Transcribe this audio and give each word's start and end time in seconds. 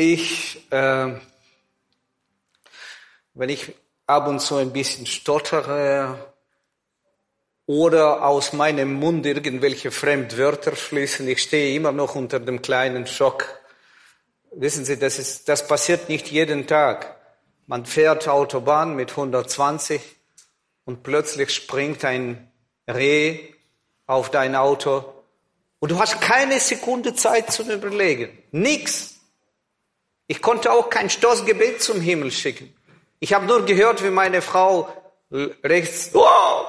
ich, 0.00 0.66
äh, 0.72 1.12
wenn 3.34 3.48
ich 3.50 3.74
ab 4.06 4.28
und 4.28 4.40
zu 4.40 4.56
ein 4.56 4.72
bisschen 4.72 5.04
stottere 5.04 6.32
oder 7.66 8.24
aus 8.24 8.54
meinem 8.54 8.94
Mund 8.94 9.26
irgendwelche 9.26 9.90
Fremdwörter 9.90 10.72
fließen, 10.72 11.28
ich 11.28 11.42
stehe 11.42 11.76
immer 11.76 11.92
noch 11.92 12.14
unter 12.14 12.40
dem 12.40 12.62
kleinen 12.62 13.06
Schock. 13.06 13.46
Wissen 14.52 14.86
Sie, 14.86 14.98
das, 14.98 15.18
ist, 15.18 15.48
das 15.48 15.68
passiert 15.68 16.08
nicht 16.08 16.28
jeden 16.28 16.66
Tag. 16.66 17.16
Man 17.66 17.84
fährt 17.84 18.26
Autobahn 18.26 18.96
mit 18.96 19.10
120 19.10 20.00
und 20.86 21.02
plötzlich 21.02 21.50
springt 21.50 22.04
ein 22.06 22.50
Reh 22.88 23.52
auf 24.06 24.30
dein 24.30 24.56
Auto 24.56 25.04
und 25.78 25.90
du 25.90 25.98
hast 25.98 26.20
keine 26.22 26.58
Sekunde 26.58 27.14
Zeit 27.14 27.52
zum 27.52 27.68
Überlegen. 27.68 28.30
Nix. 28.50 29.19
Ich 30.30 30.40
konnte 30.40 30.70
auch 30.70 30.88
kein 30.90 31.10
Stoßgebet 31.10 31.82
zum 31.82 32.00
Himmel 32.00 32.30
schicken. 32.30 32.72
Ich 33.18 33.32
habe 33.32 33.46
nur 33.46 33.64
gehört, 33.64 34.04
wie 34.04 34.10
meine 34.10 34.42
Frau 34.42 34.88
rechts 35.32 36.12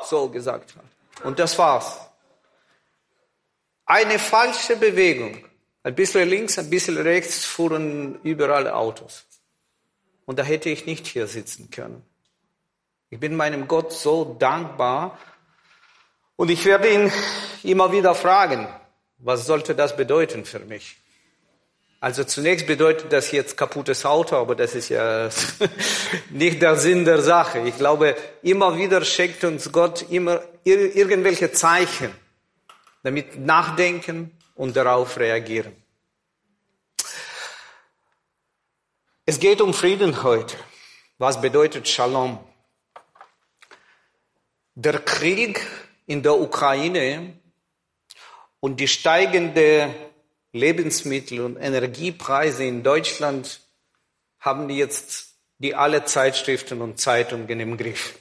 so 0.10 0.30
gesagt 0.30 0.76
hat. 0.76 1.24
Und 1.24 1.38
das 1.38 1.60
war's. 1.60 2.00
Eine 3.86 4.18
falsche 4.18 4.78
Bewegung. 4.78 5.46
Ein 5.84 5.94
bisschen 5.94 6.28
links, 6.28 6.58
ein 6.58 6.72
bisschen 6.72 6.98
rechts 6.98 7.46
fuhren 7.46 8.20
überall 8.24 8.68
Autos. 8.68 9.26
Und 10.26 10.40
da 10.40 10.44
hätte 10.44 10.70
ich 10.70 10.88
nicht 10.88 11.06
hier 11.06 11.28
sitzen 11.28 11.70
können. 11.70 12.04
Ich 13.12 13.20
bin 13.20 13.36
meinem 13.36 13.68
Gott 13.68 13.94
so 13.94 14.36
dankbar. 14.40 15.20
Und 16.36 16.50
ich 16.50 16.66
werde 16.66 16.92
ihn 16.92 17.12
immer 17.62 17.92
wieder 17.92 18.16
fragen, 18.16 18.68
was 19.20 19.46
sollte 19.46 19.76
das 19.76 19.96
bedeuten 19.96 20.46
für 20.46 20.62
mich? 20.62 21.01
Also 22.04 22.24
zunächst 22.24 22.66
bedeutet 22.66 23.14
das 23.14 23.32
jetzt 23.32 23.56
kaputtes 23.56 24.08
Auto, 24.08 24.36
aber 24.36 24.56
das 24.56 24.74
ist 24.74 24.90
ja 24.90 25.30
nicht 26.32 26.60
der 26.60 26.76
Sinn 26.76 27.06
der 27.06 27.22
Sache. 27.22 27.60
Ich 27.60 27.78
glaube, 27.78 28.16
immer 28.42 28.76
wieder 28.76 29.06
schenkt 29.06 29.44
uns 29.44 29.72
Gott 29.72 30.10
immer 30.10 30.42
irgendwelche 30.64 31.52
Zeichen, 31.52 32.12
damit 33.04 33.40
nachdenken 33.40 34.36
und 34.56 34.76
darauf 34.76 35.16
reagieren. 35.18 35.76
Es 39.28 39.40
geht 39.40 39.62
um 39.62 39.72
Frieden 39.72 40.24
heute. 40.24 40.58
Was 41.20 41.40
bedeutet 41.40 41.88
Shalom? 41.88 42.40
Der 44.74 44.98
Krieg 44.98 45.62
in 46.08 46.24
der 46.24 46.34
Ukraine 46.40 47.34
und 48.60 48.80
die 48.80 48.88
steigende 48.88 50.11
Lebensmittel- 50.54 51.42
und 51.42 51.58
Energiepreise 51.58 52.66
in 52.66 52.84
Deutschland 52.84 53.62
haben 54.40 54.70
jetzt 54.70 55.36
die 55.60 55.76
alle 55.76 56.06
Zeitschriften 56.06 56.82
und 56.82 57.00
Zeitungen 57.00 57.60
im 57.60 57.78
Griff. 57.78 58.18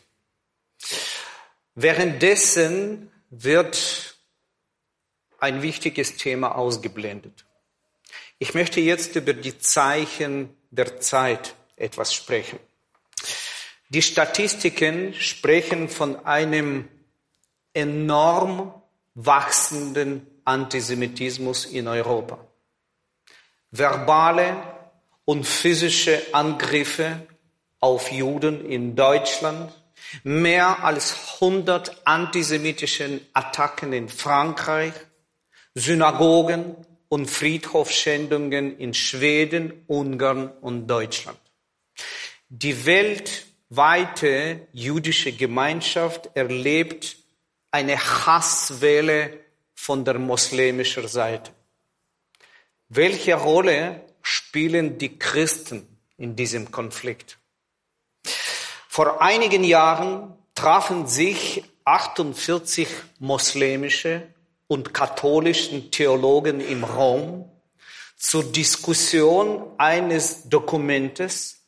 Währenddessen 1.74 3.10
wird 3.30 4.16
ein 5.38 5.62
wichtiges 5.62 6.16
Thema 6.16 6.54
ausgeblendet. 6.54 7.46
Ich 8.38 8.54
möchte 8.54 8.80
jetzt 8.80 9.16
über 9.16 9.32
die 9.32 9.58
Zeichen 9.58 10.54
der 10.70 11.00
Zeit 11.00 11.54
etwas 11.76 12.14
sprechen. 12.14 12.58
Die 13.88 14.02
Statistiken 14.02 15.14
sprechen 15.14 15.88
von 15.88 16.24
einem 16.24 16.88
enorm 17.72 18.79
wachsenden 19.26 20.26
Antisemitismus 20.44 21.66
in 21.66 21.88
Europa. 21.88 22.38
Verbale 23.70 24.62
und 25.24 25.46
physische 25.46 26.22
Angriffe 26.32 27.26
auf 27.78 28.10
Juden 28.10 28.64
in 28.66 28.96
Deutschland, 28.96 29.72
mehr 30.22 30.82
als 30.82 31.38
100 31.40 32.06
antisemitische 32.06 33.20
Attacken 33.32 33.92
in 33.92 34.08
Frankreich, 34.08 34.94
Synagogen 35.74 36.74
und 37.08 37.30
Friedhofschändungen 37.30 38.78
in 38.78 38.94
Schweden, 38.94 39.84
Ungarn 39.86 40.48
und 40.60 40.86
Deutschland. 40.88 41.38
Die 42.48 42.84
weltweite 42.86 44.66
jüdische 44.72 45.32
Gemeinschaft 45.32 46.30
erlebt 46.34 47.19
eine 47.70 47.98
Hasswelle 47.98 49.40
von 49.74 50.04
der 50.04 50.18
muslimischen 50.18 51.08
Seite. 51.08 51.52
Welche 52.88 53.34
Rolle 53.34 54.04
spielen 54.22 54.98
die 54.98 55.18
Christen 55.18 55.86
in 56.16 56.36
diesem 56.36 56.70
Konflikt? 56.70 57.38
Vor 58.88 59.22
einigen 59.22 59.64
Jahren 59.64 60.36
trafen 60.54 61.06
sich 61.06 61.62
48 61.84 62.88
muslimische 63.20 64.26
und 64.66 64.92
katholischen 64.92 65.90
Theologen 65.90 66.60
im 66.60 66.84
Raum 66.84 67.50
zur 68.16 68.44
Diskussion 68.44 69.72
eines 69.78 70.48
Dokumentes, 70.48 71.59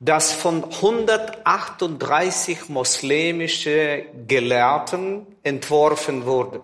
das 0.00 0.32
von 0.32 0.64
138 0.64 2.68
muslimische 2.68 4.06
Gelehrten 4.26 5.26
entworfen 5.42 6.24
wurde. 6.24 6.62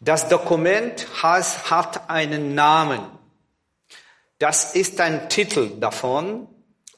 Das 0.00 0.28
Dokument 0.28 1.06
has, 1.22 1.70
hat 1.70 2.10
einen 2.10 2.54
Namen. 2.54 3.00
Das 4.38 4.74
ist 4.74 5.00
ein 5.00 5.28
Titel 5.28 5.78
davon 5.78 6.48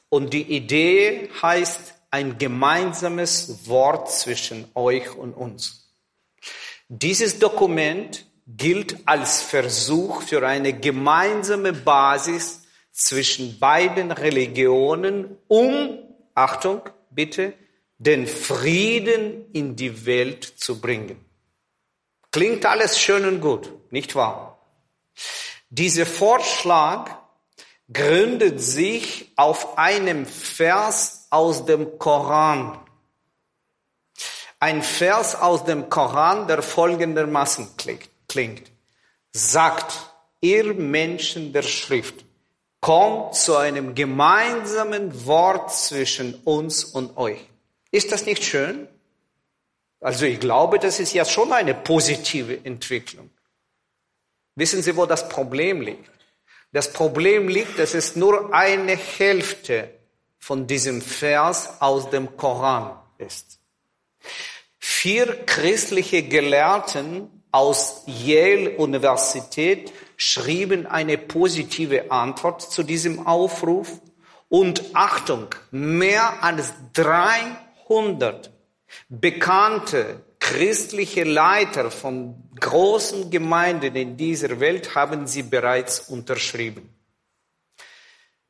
und 0.09 0.33
die 0.33 0.55
Idee 0.55 1.29
heißt 1.41 1.93
ein 2.09 2.37
gemeinsames 2.37 3.67
Wort 3.67 4.09
zwischen 4.09 4.69
euch 4.73 5.13
und 5.15 5.33
uns. 5.33 5.93
Dieses 6.87 7.39
Dokument 7.39 8.25
gilt 8.47 8.97
als 9.05 9.41
Versuch 9.41 10.21
für 10.21 10.47
eine 10.47 10.73
gemeinsame 10.73 11.73
Basis 11.73 12.64
zwischen 12.95 13.59
beiden 13.59 14.11
Religionen, 14.11 15.37
um, 15.49 15.99
Achtung, 16.33 16.81
bitte, 17.11 17.53
den 17.97 18.25
Frieden 18.25 19.51
in 19.51 19.75
die 19.75 20.05
Welt 20.05 20.45
zu 20.45 20.79
bringen. 20.79 21.23
Klingt 22.31 22.65
alles 22.65 22.99
schön 22.99 23.25
und 23.25 23.41
gut, 23.41 23.71
nicht 23.91 24.15
wahr? 24.15 24.59
Dieser 25.69 26.05
Vorschlag 26.05 27.11
gründet 27.91 28.61
sich 28.61 29.31
auf 29.35 29.77
einem 29.77 30.25
Vers 30.25 31.27
aus 31.29 31.65
dem 31.65 31.99
Koran. 31.99 32.79
Ein 34.59 34.81
Vers 34.81 35.35
aus 35.35 35.65
dem 35.65 35.89
Koran, 35.89 36.47
der 36.47 36.61
folgendermaßen 36.61 37.75
klingt. 38.27 38.71
Sagt, 39.33 39.93
ihr 40.39 40.73
Menschen 40.73 41.51
der 41.51 41.63
Schrift, 41.63 42.24
kommt 42.85 43.33
zu 43.33 43.55
einem 43.55 43.95
gemeinsamen 43.95 45.25
Wort 45.25 45.73
zwischen 45.73 46.35
uns 46.43 46.83
und 46.83 47.17
euch. 47.17 47.39
Ist 47.89 48.11
das 48.11 48.27
nicht 48.27 48.43
schön? 48.43 48.87
Also 49.99 50.27
ich 50.27 50.39
glaube, 50.39 50.77
das 50.77 50.99
ist 50.99 51.11
ja 51.11 51.25
schon 51.25 51.51
eine 51.51 51.73
positive 51.73 52.63
Entwicklung. 52.63 53.31
Wissen 54.53 54.83
Sie, 54.83 54.95
wo 54.95 55.07
das 55.07 55.27
Problem 55.29 55.81
liegt? 55.81 56.11
Das 56.73 56.93
Problem 56.93 57.47
liegt, 57.47 57.79
dass 57.79 57.95
es 57.95 58.15
nur 58.15 58.53
eine 58.53 58.95
Hälfte 58.95 59.89
von 60.37 60.67
diesem 60.67 61.01
Vers 61.01 61.81
aus 61.81 62.11
dem 62.11 62.37
Koran 62.37 62.99
ist. 63.17 63.57
Vier 64.77 65.43
christliche 65.47 66.21
Gelehrten 66.21 67.41
aus 67.51 68.03
Yale 68.05 68.77
Universität 68.77 69.91
schrieben 70.17 70.85
eine 70.85 71.17
positive 71.17 72.11
Antwort 72.11 72.61
zu 72.61 72.83
diesem 72.83 73.25
Aufruf 73.25 74.01
und 74.49 74.83
Achtung, 74.93 75.47
mehr 75.71 76.43
als 76.43 76.73
300 76.93 78.51
Bekannte 79.09 80.23
christliche 80.39 81.23
Leiter 81.23 81.89
von 81.89 82.35
großen 82.59 83.31
Gemeinden 83.31 83.95
in 83.95 84.15
dieser 84.15 84.59
Welt 84.59 84.95
haben 84.95 85.27
sie 85.27 85.43
bereits 85.43 86.01
unterschrieben. 86.01 86.89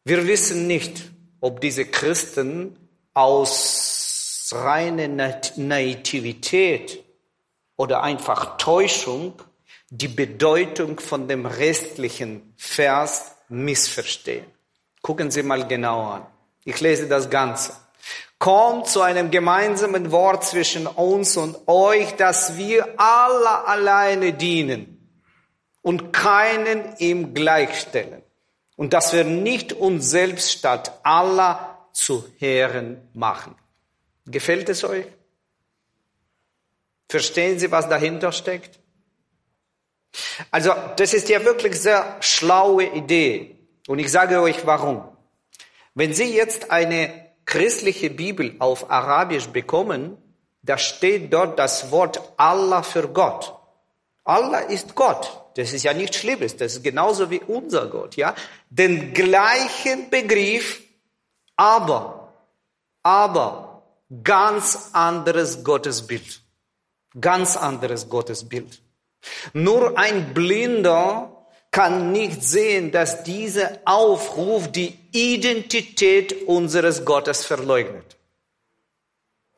Wir 0.04 0.28
wissen 0.28 0.68
nicht, 0.68 1.04
ob 1.40 1.62
diese 1.62 1.86
Christen 1.86 2.78
aus 3.14 4.52
reiner 4.54 5.42
Naivität 5.56 7.04
oder 7.78 8.04
einfach 8.04 8.58
Täuschung 8.58 9.42
die 9.98 10.08
Bedeutung 10.08 11.00
von 11.00 11.28
dem 11.28 11.46
restlichen 11.46 12.54
Vers 12.58 13.32
missverstehen. 13.50 14.46
Gucken 15.02 15.32
Sie 15.32 15.44
mal 15.44 15.68
genau 15.68 16.02
an. 16.04 16.26
Ich 16.64 16.80
lese 16.82 17.08
das 17.08 17.30
Ganze 17.30 17.74
kommt 18.40 18.88
zu 18.88 19.02
einem 19.02 19.32
gemeinsamen 19.32 20.12
Wort 20.12 20.44
zwischen 20.44 20.88
uns 20.88 21.38
und 21.38 21.68
euch, 21.68 22.16
dass 22.16 22.58
wir 22.58 23.00
alle 23.00 23.66
alleine 23.66 24.34
dienen 24.34 25.10
und 25.82 26.12
keinen 26.12 26.96
ihm 26.98 27.34
gleichstellen. 27.34 28.22
Und 28.76 28.94
dass 28.94 29.14
wir 29.14 29.24
nicht 29.24 29.72
uns 29.72 30.10
selbst 30.10 30.52
statt 30.52 31.00
aller 31.04 31.88
zu 31.94 32.26
Herren 32.38 33.10
machen. 33.14 33.56
Gefällt 34.26 34.68
es 34.68 34.84
euch? 34.84 35.06
Verstehen 37.08 37.58
Sie, 37.58 37.72
was 37.72 37.88
dahinter 37.88 38.34
steckt? 38.34 38.80
Also, 40.52 40.74
das 40.98 41.14
ist 41.14 41.30
ja 41.30 41.44
wirklich 41.44 41.80
sehr 41.80 42.18
schlaue 42.20 42.86
Idee. 42.86 43.58
Und 43.88 44.00
ich 44.00 44.12
sage 44.12 44.42
euch 44.42 44.66
warum. 44.66 45.04
Wenn 45.94 46.14
Sie 46.14 46.36
jetzt 46.36 46.72
eine 46.72 47.32
christliche 47.46 48.10
Bibel 48.10 48.56
auf 48.60 48.90
Arabisch 48.92 49.48
bekommen, 49.48 50.18
da 50.64 50.78
steht 50.78 51.32
dort 51.32 51.60
das 51.60 51.92
Wort 51.92 52.22
Allah 52.38 52.82
für 52.82 53.08
Gott. 53.08 53.54
Allah 54.24 54.60
ist 54.60 54.96
Gott. 54.96 55.42
Das 55.56 55.72
ist 55.72 55.84
ja 55.84 55.94
nichts 55.94 56.18
Schlimmes. 56.18 56.58
Das 56.58 56.74
ist 56.74 56.84
genauso 56.84 57.30
wie 57.30 57.40
unser 57.40 57.88
Gott, 57.88 58.16
ja. 58.16 58.36
Den 58.70 59.14
gleichen 59.14 60.10
Begriff, 60.10 60.82
aber, 61.56 62.34
aber, 63.04 63.84
ganz 64.24 64.90
anderes 64.94 65.64
Gottesbild. 65.64 66.42
Ganz 67.20 67.56
anderes 67.56 68.10
Gottesbild. 68.10 68.82
Nur 69.54 69.98
ein 69.98 70.34
Blinder 70.34 71.48
kann 71.72 72.12
nicht 72.12 72.44
sehen, 72.44 72.92
dass 72.92 73.24
dieser 73.24 73.80
Aufruf 73.84 74.72
die 74.72 74.98
Identität 75.12 76.48
unseres 76.48 77.04
Gottes 77.04 77.44
verleugnet. 77.44 78.16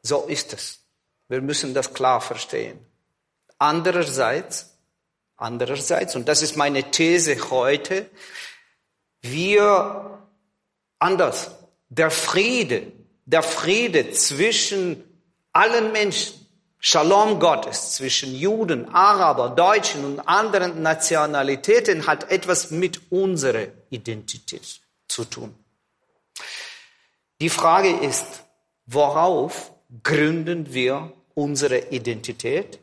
So 0.02 0.26
ist 0.26 0.54
es. 0.54 0.80
Wir 1.28 1.42
müssen 1.42 1.74
das 1.74 1.94
klar 1.94 2.22
verstehen. 2.22 2.80
Andererseits, 3.60 4.78
andererseits, 5.36 6.16
und 6.16 6.28
das 6.28 6.42
ist 6.42 6.56
meine 6.56 6.90
These 6.90 7.52
heute, 7.52 8.10
wir 9.22 10.28
anders, 11.00 11.52
der 11.90 12.12
Friede, 12.12 12.92
der 13.26 13.44
Friede 13.44 14.12
zwischen 14.12 15.04
allen 15.52 15.92
Menschen, 15.92 16.47
Shalom 16.80 17.40
Gottes 17.40 17.96
zwischen 17.96 18.36
Juden, 18.36 18.88
Araber, 18.94 19.50
Deutschen 19.50 20.06
und 20.06 20.20
anderen 20.22 20.82
Nationalitäten 20.84 22.06
hat 22.06 22.30
etwas 22.30 22.70
mit 22.70 23.12
unserer 23.12 23.68
Identität 23.90 24.82
zu 25.08 25.26
tun. 25.26 25.56
Die 27.42 27.50
Frage 27.50 27.90
ist, 27.90 28.44
worauf 28.86 29.72
gründen 30.04 30.72
wir 30.72 31.14
unsere 31.34 31.90
Identität? 31.90 32.80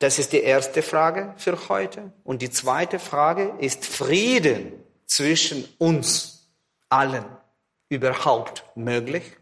Das 0.00 0.18
ist 0.18 0.32
die 0.32 0.42
erste 0.42 0.82
Frage 0.82 1.34
für 1.36 1.68
heute. 1.68 2.12
Und 2.24 2.42
die 2.42 2.50
zweite 2.50 2.98
Frage 2.98 3.54
ist 3.60 3.86
Frieden 3.86 4.72
zwischen 5.06 5.68
uns 5.78 6.48
allen 6.88 7.24
überhaupt 7.88 8.64
möglich? 8.74 9.36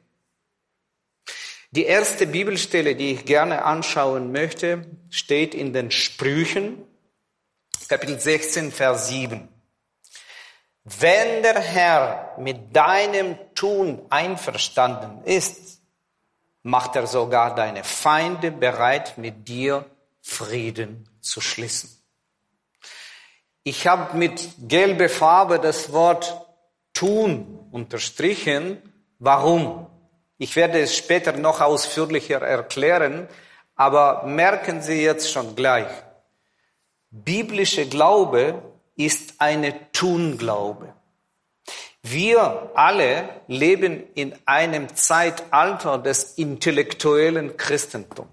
Die 1.70 1.84
erste 1.84 2.26
Bibelstelle, 2.26 2.96
die 2.96 3.12
ich 3.12 3.26
gerne 3.26 3.64
anschauen 3.64 4.32
möchte, 4.32 4.86
steht 5.10 5.54
in 5.54 5.74
den 5.74 5.90
Sprüchen, 5.90 6.82
Kapitel 7.88 8.18
16, 8.18 8.72
Vers 8.72 9.08
7. 9.08 9.48
Wenn 10.84 11.42
der 11.42 11.60
Herr 11.60 12.34
mit 12.38 12.74
deinem 12.74 13.36
Tun 13.54 14.00
einverstanden 14.08 15.22
ist, 15.24 15.82
macht 16.62 16.96
er 16.96 17.06
sogar 17.06 17.54
deine 17.54 17.84
Feinde 17.84 18.50
bereit, 18.50 19.18
mit 19.18 19.46
dir 19.46 19.84
Frieden 20.22 21.06
zu 21.20 21.42
schließen. 21.42 21.90
Ich 23.62 23.86
habe 23.86 24.16
mit 24.16 24.48
gelber 24.58 25.10
Farbe 25.10 25.58
das 25.58 25.92
Wort 25.92 26.46
tun 26.94 27.68
unterstrichen. 27.70 28.80
Warum? 29.18 29.86
Ich 30.38 30.54
werde 30.54 30.80
es 30.80 30.96
später 30.96 31.32
noch 31.32 31.60
ausführlicher 31.60 32.40
erklären, 32.40 33.28
aber 33.74 34.22
merken 34.24 34.80
Sie 34.82 35.02
jetzt 35.02 35.32
schon 35.32 35.56
gleich. 35.56 35.88
Biblische 37.10 37.86
Glaube 37.86 38.62
ist 38.96 39.34
eine 39.38 39.90
Tunglaube. 39.92 40.94
Wir 42.02 42.70
alle 42.74 43.28
leben 43.48 44.04
in 44.14 44.34
einem 44.46 44.94
Zeitalter 44.94 45.98
des 45.98 46.34
intellektuellen 46.34 47.56
Christentums. 47.56 48.28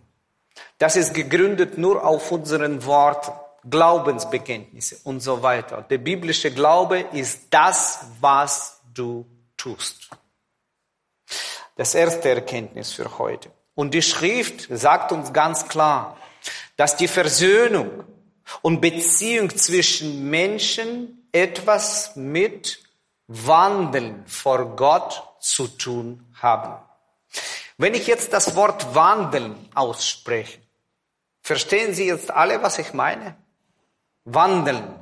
Das 0.77 0.95
ist 0.95 1.13
gegründet 1.13 1.77
nur 1.77 2.05
auf 2.05 2.31
unseren 2.31 2.85
Worten, 2.85 3.31
Glaubensbekenntnisse 3.67 4.97
und 5.03 5.21
so 5.21 5.41
weiter. 5.41 5.81
Der 5.89 5.97
biblische 5.97 6.51
Glaube 6.51 6.99
ist 7.13 7.47
das, 7.49 8.05
was 8.19 8.79
du 8.93 9.25
tust. 9.57 10.09
Das 11.75 11.93
erste 11.93 12.29
Erkenntnis 12.29 12.93
für 12.93 13.17
heute. 13.17 13.51
Und 13.75 13.93
die 13.93 14.01
Schrift 14.01 14.67
sagt 14.69 15.11
uns 15.11 15.33
ganz 15.33 15.67
klar, 15.67 16.17
dass 16.77 16.95
die 16.95 17.07
Versöhnung 17.07 18.03
und 18.61 18.81
Beziehung 18.81 19.55
zwischen 19.55 20.29
Menschen 20.29 21.27
etwas 21.31 22.15
mit 22.15 22.79
Wandeln 23.27 24.23
vor 24.27 24.75
Gott 24.75 25.23
zu 25.39 25.67
tun 25.67 26.25
haben. 26.41 26.81
Wenn 27.77 27.93
ich 27.93 28.07
jetzt 28.07 28.31
das 28.31 28.55
Wort 28.55 28.95
Wandeln 28.95 29.69
ausspreche, 29.73 30.59
verstehen 31.41 31.93
Sie 31.93 32.07
jetzt 32.07 32.31
alle, 32.31 32.63
was 32.63 32.79
ich 32.79 32.93
meine? 32.93 33.35
Wandeln. 34.23 34.95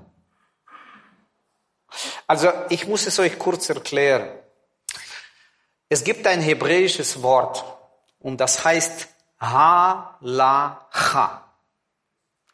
Also 2.26 2.52
ich 2.69 2.88
muss 2.88 3.06
es 3.06 3.19
euch 3.19 3.38
kurz 3.38 3.69
erklären. 3.69 4.30
Es 5.94 6.04
gibt 6.04 6.25
ein 6.25 6.42
hebräisches 6.42 7.22
Wort 7.22 7.63
und 8.18 8.42
das 8.42 8.66
heißt 8.66 9.07
Halacha. 9.40 11.44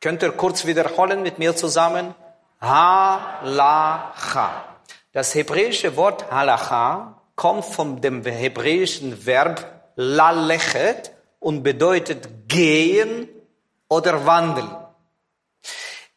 Könnt 0.01 0.24
ihr 0.24 0.33
kurz 0.33 0.65
wiederholen 0.65 1.24
mit 1.24 1.39
mir 1.39 1.56
zusammen? 1.56 2.13
Halacha. 2.59 4.65
Das 5.13 5.33
hebräische 5.36 5.95
Wort 5.95 6.30
Halacha 6.30 7.21
kommt 7.38 7.63
von 7.63 8.01
dem 8.01 8.25
hebräischen 8.25 9.25
Verb 9.25 9.93
lalechet 9.96 11.13
und 11.39 11.63
bedeutet 11.63 12.50
gehen 12.50 13.29
oder 13.88 14.25
wandeln. 14.25 14.69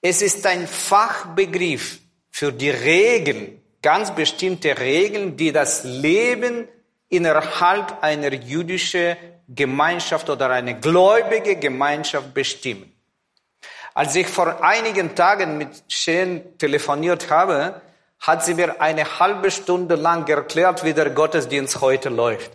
Es 0.01 0.23
ist 0.23 0.45
ein 0.45 0.67
Fachbegriff 0.67 2.01
für 2.31 2.51
die 2.51 2.71
Regeln, 2.71 3.63
ganz 3.81 4.13
bestimmte 4.13 4.77
Regeln, 4.77 5.37
die 5.37 5.53
das 5.53 5.85
Leben 5.85 6.67
innerhalb 7.13 8.03
einer 8.03 8.33
jüdischen 8.33 9.17
Gemeinschaft 9.47 10.31
oder 10.31 10.49
einer 10.49 10.73
gläubigen 10.73 11.61
Gemeinschaft 11.61 12.33
bestimmen. 12.33 12.91
Als 13.93 14.17
ich 14.17 14.27
vor 14.27 14.65
einigen 14.65 15.15
Tagen 15.15 15.59
mit 15.59 15.69
Shen 15.89 16.57
telefoniert 16.57 17.29
habe, 17.29 17.83
hat 18.21 18.43
sie 18.45 18.55
mir 18.55 18.81
eine 18.81 19.19
halbe 19.19 19.51
Stunde 19.51 19.97
lang 19.97 20.27
erklärt, 20.27 20.85
wie 20.85 20.95
der 20.95 21.11
Gottesdienst 21.11 21.83
heute 21.83 22.09
läuft. 22.09 22.51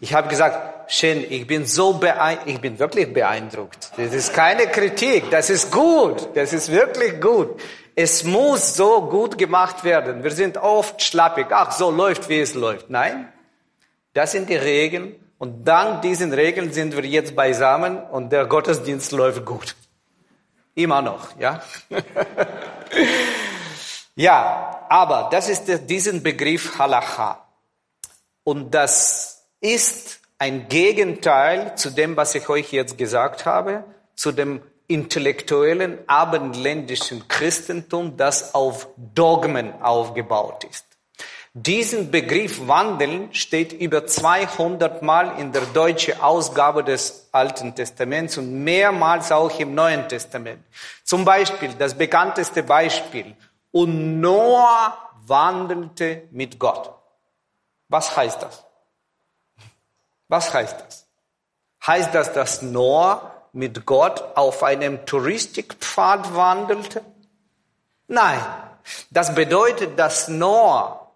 Ich 0.00 0.14
habe 0.14 0.28
gesagt, 0.28 0.90
Shen, 0.90 1.22
ich 1.28 1.46
bin 1.46 1.66
so 1.66 1.92
beeindruckt, 1.92 2.48
ich 2.48 2.60
bin 2.62 2.78
wirklich 2.78 3.12
beeindruckt. 3.12 3.90
Das 3.98 4.14
ist 4.14 4.32
keine 4.32 4.68
Kritik, 4.68 5.30
das 5.30 5.50
ist 5.50 5.70
gut, 5.70 6.34
das 6.34 6.54
ist 6.54 6.72
wirklich 6.72 7.20
gut. 7.20 7.60
Es 7.94 8.24
muss 8.24 8.76
so 8.76 9.02
gut 9.02 9.36
gemacht 9.36 9.84
werden. 9.84 10.24
Wir 10.24 10.30
sind 10.30 10.56
oft 10.56 11.02
schlappig, 11.02 11.48
ach, 11.50 11.72
so 11.72 11.90
läuft, 11.90 12.30
wie 12.30 12.40
es 12.40 12.54
läuft. 12.54 12.88
Nein, 12.88 13.30
das 14.12 14.32
sind 14.32 14.48
die 14.48 14.56
Regeln. 14.56 15.14
Und 15.38 15.64
dank 15.64 16.02
diesen 16.02 16.32
Regeln 16.32 16.72
sind 16.72 16.96
wir 16.96 17.04
jetzt 17.04 17.36
beisammen 17.36 18.02
und 18.02 18.30
der 18.30 18.46
Gottesdienst 18.46 19.12
läuft 19.12 19.44
gut. 19.44 19.76
Immer 20.74 21.00
noch, 21.00 21.38
ja? 21.38 21.62
ja, 24.16 24.86
aber 24.88 25.28
das 25.30 25.48
ist 25.48 25.88
diesen 25.88 26.22
Begriff 26.22 26.78
Halacha. 26.78 27.44
Und 28.42 28.74
das 28.74 29.44
ist 29.60 30.20
ein 30.38 30.68
Gegenteil 30.68 31.76
zu 31.76 31.90
dem, 31.90 32.16
was 32.16 32.34
ich 32.34 32.48
euch 32.48 32.72
jetzt 32.72 32.96
gesagt 32.96 33.44
habe, 33.44 33.84
zu 34.14 34.32
dem 34.32 34.62
intellektuellen 34.88 35.98
abendländischen 36.06 37.28
Christentum, 37.28 38.16
das 38.16 38.54
auf 38.54 38.88
Dogmen 38.96 39.82
aufgebaut 39.82 40.64
ist. 40.64 40.86
Diesen 41.54 42.10
Begriff 42.10 42.68
Wandeln 42.68 43.32
steht 43.32 43.72
über 43.72 44.06
200 44.06 45.02
Mal 45.02 45.38
in 45.40 45.50
der 45.52 45.62
deutschen 45.62 46.20
Ausgabe 46.20 46.84
des 46.84 47.28
Alten 47.32 47.74
Testaments 47.74 48.36
und 48.36 48.62
mehrmals 48.64 49.32
auch 49.32 49.58
im 49.58 49.74
Neuen 49.74 50.08
Testament. 50.08 50.62
Zum 51.04 51.24
Beispiel, 51.24 51.74
das 51.78 51.96
bekannteste 51.96 52.62
Beispiel. 52.62 53.34
Und 53.70 54.20
Noah 54.20 54.96
wandelte 55.26 56.28
mit 56.30 56.58
Gott. 56.58 56.94
Was 57.88 58.14
heißt 58.16 58.42
das? 58.42 58.64
Was 60.28 60.52
heißt 60.52 60.76
das? 60.80 61.06
Heißt 61.86 62.14
das, 62.14 62.32
dass 62.34 62.60
Noah 62.60 63.32
mit 63.52 63.86
Gott 63.86 64.22
auf 64.36 64.62
einem 64.62 65.06
Touristikpfad 65.06 66.34
wandelte? 66.34 67.02
Nein. 68.06 68.40
Das 69.10 69.34
bedeutet, 69.34 69.98
dass 69.98 70.28
Noah 70.28 71.07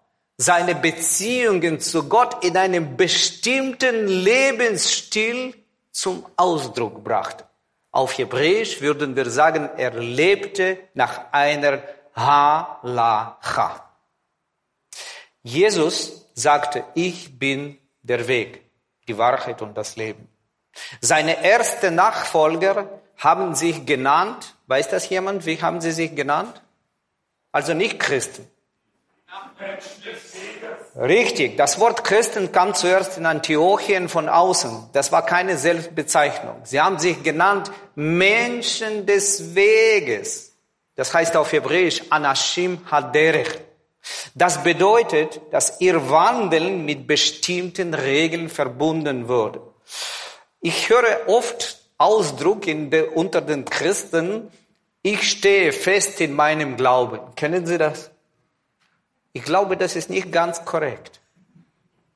seine 0.43 0.75
Beziehungen 0.75 1.79
zu 1.79 2.09
Gott 2.09 2.43
in 2.43 2.57
einem 2.57 2.97
bestimmten 2.97 4.07
Lebensstil 4.07 5.55
zum 5.91 6.25
Ausdruck 6.35 7.01
brachte. 7.03 7.45
Auf 7.91 8.17
Hebräisch 8.17 8.81
würden 8.81 9.15
wir 9.15 9.29
sagen, 9.29 9.69
er 9.77 9.91
lebte 9.91 10.79
nach 10.95 11.31
einer 11.31 11.81
Halacha. 12.15 13.89
Jesus 15.43 16.25
sagte, 16.33 16.83
ich 16.93 17.39
bin 17.39 17.77
der 18.01 18.27
Weg, 18.27 18.63
die 19.07 19.17
Wahrheit 19.17 19.61
und 19.61 19.77
das 19.77 19.95
Leben. 19.95 20.27
Seine 20.99 21.37
ersten 21.37 21.95
Nachfolger 21.95 22.89
haben 23.17 23.55
sich 23.55 23.85
genannt, 23.85 24.55
weiß 24.67 24.89
das 24.89 25.07
jemand, 25.09 25.45
wie 25.45 25.61
haben 25.61 25.79
sie 25.79 25.91
sich 25.91 26.15
genannt? 26.15 26.61
Also 27.51 27.73
nicht 27.73 27.99
Christen. 27.99 28.49
Richtig, 30.95 31.57
das 31.57 31.79
Wort 31.79 32.03
Christen 32.03 32.51
kam 32.51 32.75
zuerst 32.75 33.17
in 33.17 33.25
Antiochien 33.25 34.09
von 34.09 34.29
außen. 34.29 34.89
Das 34.93 35.11
war 35.11 35.25
keine 35.25 35.57
Selbstbezeichnung. 35.57 36.61
Sie 36.63 36.79
haben 36.79 36.99
sich 36.99 37.23
genannt 37.23 37.71
Menschen 37.95 39.07
des 39.07 39.55
Weges. 39.55 40.53
Das 40.95 41.11
heißt 41.11 41.35
auf 41.35 41.51
Hebräisch 41.51 42.03
Anashim 42.11 42.79
Haderech. 42.91 43.59
Das 44.35 44.63
bedeutet, 44.63 45.41
dass 45.51 45.81
ihr 45.81 46.09
Wandeln 46.11 46.85
mit 46.85 47.07
bestimmten 47.07 47.95
Regeln 47.95 48.49
verbunden 48.49 49.27
wurde. 49.27 49.61
Ich 50.61 50.89
höre 50.89 51.27
oft 51.27 51.79
Ausdruck 51.97 52.61
de, 52.65 53.07
unter 53.07 53.41
den 53.41 53.65
Christen, 53.65 54.51
ich 55.01 55.29
stehe 55.29 55.71
fest 55.71 56.21
in 56.21 56.33
meinem 56.33 56.77
Glauben. 56.77 57.19
Kennen 57.35 57.65
Sie 57.65 57.77
das? 57.77 58.12
Ich 59.33 59.43
glaube, 59.43 59.77
das 59.77 59.95
ist 59.95 60.09
nicht 60.09 60.31
ganz 60.31 60.63
korrekt. 60.63 61.19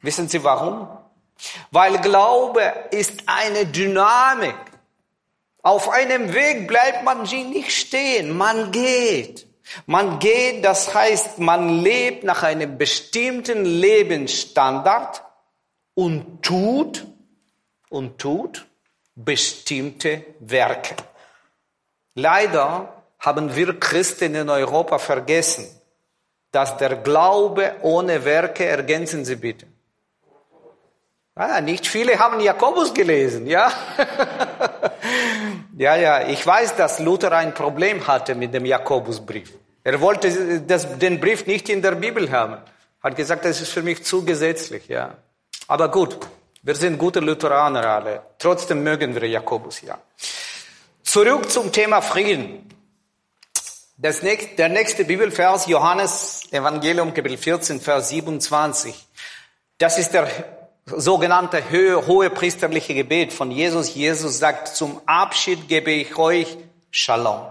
Wissen 0.02 0.30
Sie 0.30 0.44
warum? 0.44 0.88
Weil 1.72 1.98
Glaube 2.00 2.62
ist 2.92 3.24
eine 3.26 3.66
Dynamik. 3.66 4.56
Auf 5.64 5.90
einem 5.90 6.34
Weg 6.34 6.68
bleibt 6.68 7.04
man 7.04 7.24
nicht 7.24 7.72
stehen, 7.72 8.38
man 8.38 8.72
geht. 8.72 9.48
Man 9.86 10.20
geht, 10.20 10.64
das 10.64 10.94
heißt, 10.94 11.40
man 11.40 11.82
lebt 11.82 12.24
nach 12.24 12.44
einem 12.44 12.78
bestimmten 12.78 13.66
Lebensstandard 13.66 15.24
und 15.94 16.42
tut, 16.42 17.06
und 17.90 18.18
tut 18.18 18.66
bestimmte 19.16 20.24
Werke. 20.40 20.96
Leider 22.14 23.04
haben 23.20 23.56
wir 23.56 23.80
Christen 23.80 24.36
in 24.36 24.50
Europa 24.50 25.00
vergessen, 25.00 25.68
dass 26.52 26.78
der 26.78 26.96
Glaube 26.98 27.76
ohne 27.82 28.26
Werke, 28.26 28.66
ergänzen 28.66 29.26
Sie 29.26 29.36
bitte. 29.36 29.68
Ah, 31.36 31.62
nicht 31.62 31.86
viele 31.86 32.18
haben 32.18 32.40
Jakobus 32.40 32.94
gelesen, 32.94 33.46
ja? 33.46 33.72
ja, 35.78 35.96
ja, 35.96 36.28
ich 36.28 36.46
weiß, 36.46 36.76
dass 36.76 37.00
Luther 37.00 37.32
ein 37.32 37.54
Problem 37.54 38.08
hatte 38.08 38.34
mit 38.34 38.56
dem 38.56 38.66
Jakobusbrief. 38.66 39.54
Er 39.84 40.02
wollte 40.02 40.62
das, 40.62 40.98
den 40.98 41.20
Brief 41.20 41.46
nicht 41.46 41.70
in 41.70 41.84
der 41.84 41.92
Bibel 41.92 42.32
haben. 42.32 42.58
Hat 43.04 43.16
gesagt, 43.16 43.46
das 43.46 43.62
ist 43.62 43.72
für 43.72 43.84
mich 43.84 44.04
zu 44.04 44.26
gesetzlich, 44.26 44.88
ja. 44.88 45.16
Aber 45.68 45.92
gut, 45.92 46.18
wir 46.64 46.76
sind 46.76 46.98
gute 46.98 47.20
Lutheraner 47.20 47.86
alle. 47.86 48.22
Trotzdem 48.40 48.84
mögen 48.84 49.14
wir 49.14 49.30
Jakobus, 49.30 49.82
ja. 49.82 50.00
Zurück 51.04 51.52
zum 51.52 51.72
Thema 51.72 52.02
Frieden. 52.02 52.68
Das 54.00 54.22
nächste, 54.22 54.56
der 54.58 54.70
nächste 54.70 55.06
Bibelvers, 55.06 55.66
Johannes 55.66 56.44
Evangelium, 56.52 57.16
Kapitel 57.16 57.36
14, 57.36 57.82
Vers 57.82 58.10
27. 58.10 58.94
Das 59.80 59.98
ist 59.98 60.14
der 60.14 60.30
sogenannte 60.86 61.64
hohe 62.06 62.30
priesterliche 62.30 62.94
Gebet 62.94 63.34
von 63.34 63.50
Jesus. 63.50 63.96
Jesus 63.96 64.38
sagt, 64.38 64.68
zum 64.68 65.02
Abschied 65.08 65.68
gebe 65.68 65.90
ich 65.90 66.16
euch 66.16 66.60
Shalom. 66.92 67.42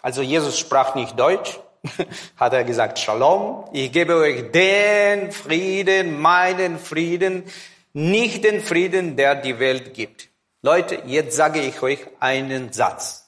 Also 0.00 0.22
Jesus 0.22 0.58
sprach 0.58 0.94
nicht 0.94 1.20
Deutsch, 1.20 1.60
hat 2.38 2.54
er 2.54 2.64
gesagt, 2.64 2.98
Shalom, 2.98 3.66
ich 3.74 3.92
gebe 3.92 4.16
euch 4.16 4.50
den 4.52 5.32
Frieden, 5.32 6.18
meinen 6.18 6.78
Frieden, 6.78 7.44
nicht 7.92 8.44
den 8.44 8.62
Frieden, 8.62 9.16
der 9.16 9.34
die 9.34 9.58
Welt 9.58 9.92
gibt. 9.92 10.30
Leute, 10.62 11.02
jetzt 11.04 11.36
sage 11.36 11.60
ich 11.60 11.82
euch 11.82 11.98
einen 12.20 12.72
Satz. 12.72 13.21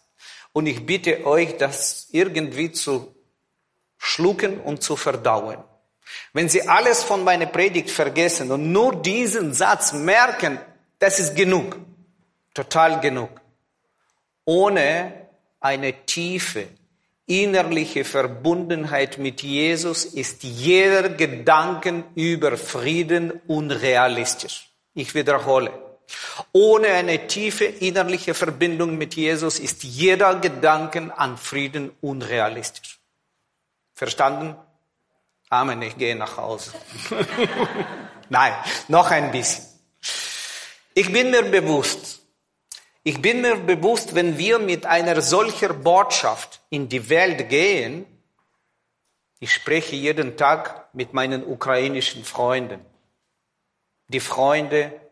Und 0.54 0.66
ich 0.68 0.86
bitte 0.86 1.26
euch, 1.26 1.56
das 1.56 2.08
irgendwie 2.12 2.70
zu 2.70 3.12
schlucken 3.98 4.60
und 4.60 4.82
zu 4.82 4.94
verdauen. 4.94 5.58
Wenn 6.32 6.48
Sie 6.48 6.62
alles 6.68 7.02
von 7.02 7.24
meiner 7.24 7.46
Predigt 7.46 7.90
vergessen 7.90 8.52
und 8.52 8.70
nur 8.70 8.94
diesen 8.94 9.52
Satz 9.52 9.92
merken, 9.92 10.60
das 11.00 11.18
ist 11.18 11.34
genug. 11.34 11.76
Total 12.54 13.00
genug. 13.00 13.30
Ohne 14.44 15.28
eine 15.58 15.92
tiefe, 16.06 16.68
innerliche 17.26 18.04
Verbundenheit 18.04 19.18
mit 19.18 19.42
Jesus 19.42 20.04
ist 20.04 20.44
jeder 20.44 21.08
Gedanken 21.08 22.04
über 22.14 22.56
Frieden 22.56 23.40
unrealistisch. 23.48 24.70
Ich 24.94 25.16
wiederhole. 25.16 25.83
Ohne 26.52 26.88
eine 26.88 27.26
tiefe 27.26 27.64
innerliche 27.64 28.34
Verbindung 28.34 28.96
mit 28.96 29.14
Jesus 29.14 29.58
ist 29.58 29.82
jeder 29.82 30.36
Gedanken 30.36 31.10
an 31.10 31.36
Frieden 31.36 31.90
unrealistisch. 32.00 33.00
Verstanden? 33.94 34.56
Amen, 35.50 35.80
ich 35.82 35.96
gehe 35.96 36.16
nach 36.16 36.36
Hause. 36.36 36.72
Nein, 38.28 38.54
noch 38.88 39.10
ein 39.10 39.30
bisschen. 39.30 39.64
Ich 40.94 41.12
bin 41.12 41.30
mir 41.30 41.42
bewusst, 41.42 42.20
ich 43.02 43.20
bin 43.20 43.42
mir 43.42 43.56
bewusst, 43.56 44.14
wenn 44.14 44.38
wir 44.38 44.58
mit 44.58 44.86
einer 44.86 45.20
solcher 45.20 45.74
Botschaft 45.74 46.60
in 46.70 46.88
die 46.88 47.08
Welt 47.10 47.48
gehen, 47.50 48.06
ich 49.40 49.52
spreche 49.52 49.94
jeden 49.94 50.36
Tag 50.36 50.88
mit 50.94 51.12
meinen 51.12 51.44
ukrainischen 51.44 52.24
Freunden, 52.24 52.84
die 54.08 54.20
Freunde, 54.20 55.03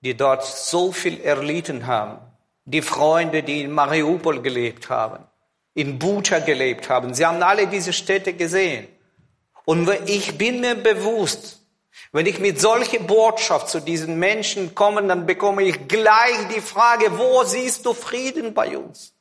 die 0.00 0.16
dort 0.16 0.44
so 0.44 0.92
viel 0.92 1.20
erlitten 1.20 1.86
haben, 1.86 2.18
die 2.64 2.82
Freunde, 2.82 3.42
die 3.42 3.62
in 3.62 3.72
Mariupol 3.72 4.40
gelebt 4.42 4.88
haben, 4.88 5.24
in 5.74 5.98
Bucha 5.98 6.38
gelebt 6.38 6.88
haben, 6.88 7.14
sie 7.14 7.26
haben 7.26 7.42
alle 7.42 7.66
diese 7.66 7.92
Städte 7.92 8.32
gesehen. 8.32 8.88
Und 9.64 9.88
ich 10.06 10.36
bin 10.38 10.60
mir 10.60 10.74
bewusst, 10.74 11.60
wenn 12.12 12.26
ich 12.26 12.40
mit 12.40 12.60
solcher 12.60 13.00
Botschaft 13.00 13.68
zu 13.68 13.80
diesen 13.80 14.18
Menschen 14.18 14.74
komme, 14.74 15.06
dann 15.06 15.26
bekomme 15.26 15.62
ich 15.62 15.86
gleich 15.86 16.48
die 16.54 16.60
Frage, 16.60 17.18
wo 17.18 17.44
siehst 17.44 17.86
du 17.86 17.92
Frieden 17.92 18.54
bei 18.54 18.76
uns? 18.76 19.14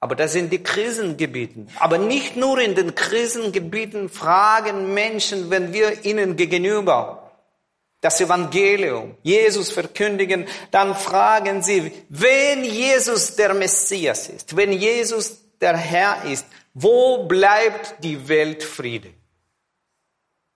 Aber 0.00 0.14
das 0.14 0.32
sind 0.32 0.52
die 0.52 0.62
Krisengebieten. 0.62 1.68
Aber 1.78 1.98
nicht 1.98 2.36
nur 2.36 2.60
in 2.60 2.74
den 2.74 2.94
Krisengebieten 2.94 4.08
fragen 4.08 4.94
Menschen, 4.94 5.50
wenn 5.50 5.72
wir 5.72 6.04
ihnen 6.04 6.36
gegenüber 6.36 7.25
das 8.00 8.20
Evangelium, 8.20 9.16
Jesus 9.22 9.70
verkündigen, 9.70 10.46
dann 10.70 10.94
fragen 10.94 11.62
sie, 11.62 11.92
wenn 12.08 12.64
Jesus 12.64 13.36
der 13.36 13.54
Messias 13.54 14.28
ist, 14.28 14.56
wenn 14.56 14.72
Jesus 14.72 15.42
der 15.60 15.76
Herr 15.76 16.24
ist, 16.24 16.46
wo 16.74 17.24
bleibt 17.24 18.02
die 18.04 18.28
Weltfriede? 18.28 19.12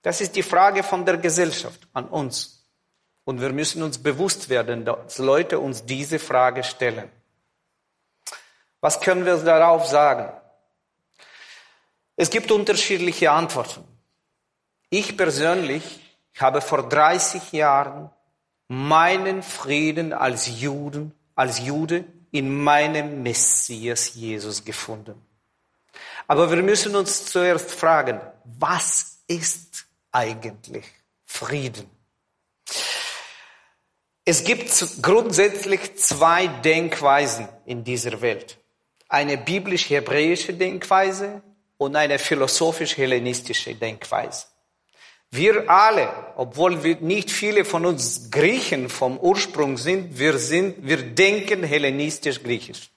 Das 0.02 0.20
ist 0.20 0.36
die 0.36 0.42
Frage 0.42 0.82
von 0.82 1.04
der 1.04 1.16
Gesellschaft 1.16 1.80
an 1.92 2.06
uns. 2.08 2.64
Und 3.24 3.40
wir 3.40 3.50
müssen 3.52 3.82
uns 3.82 3.98
bewusst 3.98 4.48
werden, 4.48 4.84
dass 4.84 5.18
Leute 5.18 5.58
uns 5.58 5.84
diese 5.84 6.18
Frage 6.18 6.64
stellen. 6.64 7.10
Was 8.80 9.00
können 9.00 9.26
wir 9.26 9.36
darauf 9.36 9.86
sagen? 9.86 10.32
Es 12.16 12.30
gibt 12.30 12.50
unterschiedliche 12.50 13.30
Antworten. 13.30 13.84
Ich 14.88 15.16
persönlich 15.16 16.00
habe 16.38 16.60
vor 16.60 16.88
30 16.88 17.52
Jahren 17.52 18.10
meinen 18.68 19.42
Frieden 19.42 20.12
als 20.12 20.60
Juden, 20.60 21.12
als 21.34 21.58
Jude 21.58 22.04
in 22.30 22.62
meinem 22.62 23.22
Messias 23.22 24.14
Jesus 24.14 24.64
gefunden. 24.64 25.20
Aber 26.28 26.50
wir 26.50 26.62
müssen 26.62 26.94
uns 26.94 27.26
zuerst 27.26 27.72
fragen, 27.72 28.20
was 28.44 29.18
ist 29.26 29.86
eigentlich 30.12 30.84
Frieden? 31.26 31.90
Es 34.24 34.44
gibt 34.44 34.70
grundsätzlich 35.02 35.96
zwei 35.96 36.46
Denkweisen 36.46 37.48
in 37.64 37.82
dieser 37.82 38.20
Welt. 38.20 38.58
Eine 39.08 39.38
biblisch-hebräische 39.38 40.52
Denkweise 40.52 41.42
und 41.78 41.96
eine 41.96 42.18
philosophisch-hellenistische 42.18 43.74
Denkweise. 43.74 44.46
Wir 45.32 45.70
alle, 45.70 46.12
obwohl 46.36 46.82
wir 46.82 46.96
nicht 46.96 47.30
viele 47.30 47.64
von 47.64 47.86
uns 47.86 48.30
Griechen 48.32 48.88
vom 48.88 49.16
Ursprung 49.16 49.76
sind, 49.76 50.18
wir 50.18 50.38
sind, 50.38 50.84
wir 50.84 51.02
denken 51.02 51.62
hellenistisch-griechisch. 51.62 52.90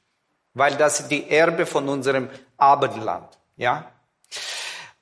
Weil 0.55 0.75
das 0.75 1.07
die 1.07 1.29
Erbe 1.29 1.65
von 1.65 1.87
unserem 1.89 2.29
Abendland. 2.57 3.37
Ja? 3.55 3.91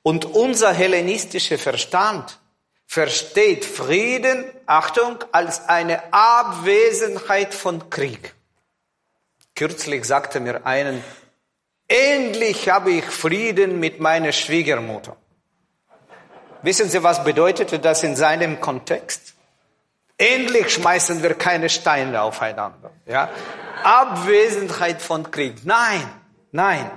Und 0.02 0.26
unser 0.26 0.72
hellenistischer 0.74 1.58
Verstand 1.58 2.38
versteht 2.86 3.64
Frieden, 3.64 4.44
Achtung, 4.66 5.24
als 5.32 5.68
eine 5.68 6.12
Abwesenheit 6.12 7.54
von 7.54 7.88
Krieg. 7.88 8.34
Kürzlich 9.54 10.04
sagte 10.04 10.40
mir 10.40 10.66
einen, 10.66 11.02
endlich 11.88 12.68
habe 12.68 12.90
ich 12.90 13.04
Frieden 13.04 13.80
mit 13.80 14.00
meiner 14.00 14.32
Schwiegermutter. 14.32 15.16
Wissen 16.62 16.88
Sie, 16.88 17.02
was 17.02 17.24
bedeutete 17.24 17.78
das 17.78 18.02
in 18.02 18.16
seinem 18.16 18.60
Kontext? 18.60 19.34
Endlich 20.16 20.70
schmeißen 20.70 21.22
wir 21.22 21.34
keine 21.34 21.68
Steine 21.68 22.22
aufeinander. 22.22 22.92
Ja? 23.06 23.28
Abwesenheit 23.82 25.02
von 25.02 25.30
Krieg. 25.30 25.64
Nein, 25.64 26.08
nein. 26.52 26.90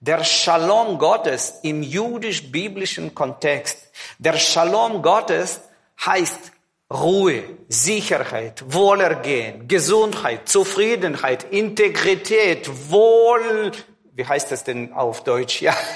Der 0.00 0.24
Shalom 0.24 0.98
Gottes 0.98 1.60
im 1.62 1.82
jüdisch-biblischen 1.82 3.14
Kontext, 3.14 3.90
der 4.18 4.34
Shalom 4.34 5.00
Gottes 5.00 5.60
heißt 6.04 6.52
Ruhe, 6.92 7.44
Sicherheit, 7.68 8.62
Wohlergehen, 8.66 9.68
Gesundheit, 9.68 10.48
Zufriedenheit, 10.48 11.44
Integrität, 11.44 12.68
Wohl, 12.90 13.72
wie 14.12 14.26
heißt 14.26 14.52
das 14.52 14.64
denn 14.64 14.92
auf 14.92 15.24
Deutsch? 15.24 15.62
Ja. 15.62 15.74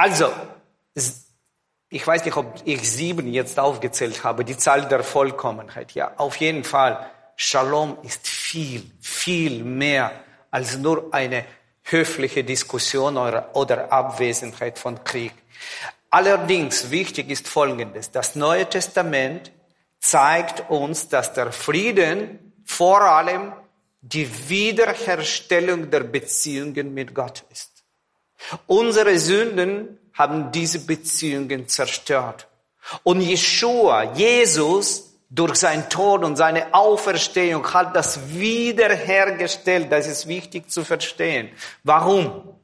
Also, 0.00 0.30
ich 1.90 2.06
weiß 2.06 2.24
nicht, 2.24 2.36
ob 2.36 2.60
ich 2.64 2.90
sieben 2.90 3.32
jetzt 3.32 3.58
aufgezählt 3.58 4.24
habe, 4.24 4.44
die 4.44 4.56
Zahl 4.56 4.88
der 4.88 5.02
Vollkommenheit. 5.02 5.92
Ja, 5.92 6.12
auf 6.16 6.36
jeden 6.36 6.64
Fall. 6.64 7.10
Shalom 7.36 7.98
ist 8.02 8.26
viel, 8.26 8.90
viel 9.00 9.64
mehr 9.64 10.12
als 10.50 10.76
nur 10.76 11.12
eine 11.12 11.44
höfliche 11.82 12.44
Diskussion 12.44 13.16
oder, 13.16 13.54
oder 13.54 13.92
Abwesenheit 13.92 14.78
von 14.78 15.02
Krieg. 15.04 15.32
Allerdings 16.10 16.90
wichtig 16.90 17.30
ist 17.30 17.48
Folgendes. 17.48 18.10
Das 18.10 18.34
Neue 18.34 18.68
Testament 18.68 19.52
zeigt 19.98 20.68
uns, 20.70 21.08
dass 21.08 21.32
der 21.32 21.52
Frieden 21.52 22.52
vor 22.64 23.02
allem 23.02 23.52
die 24.00 24.28
Wiederherstellung 24.48 25.90
der 25.90 26.00
Beziehungen 26.00 26.94
mit 26.94 27.14
Gott 27.14 27.44
ist. 27.50 27.84
Unsere 28.66 29.18
Sünden 29.18 29.98
haben 30.18 30.50
diese 30.50 30.80
Beziehungen 30.80 31.68
zerstört. 31.68 32.48
Und 33.04 33.20
Jeshua, 33.20 34.14
Jesus, 34.14 35.14
durch 35.30 35.56
sein 35.56 35.88
Tod 35.88 36.24
und 36.24 36.36
seine 36.36 36.74
Auferstehung 36.74 37.72
hat 37.72 37.94
das 37.94 38.18
wiederhergestellt. 38.30 39.92
Das 39.92 40.06
ist 40.06 40.26
wichtig 40.26 40.70
zu 40.70 40.84
verstehen. 40.84 41.50
Warum? 41.84 42.54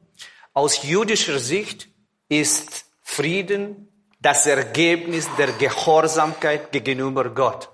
Aus 0.53 0.83
jüdischer 0.83 1.39
Sicht 1.39 1.87
ist 2.27 2.85
Frieden 3.01 3.87
das 4.19 4.47
Ergebnis 4.47 5.27
der 5.37 5.51
Gehorsamkeit 5.51 6.71
gegenüber 6.71 7.29
Gott. 7.29 7.69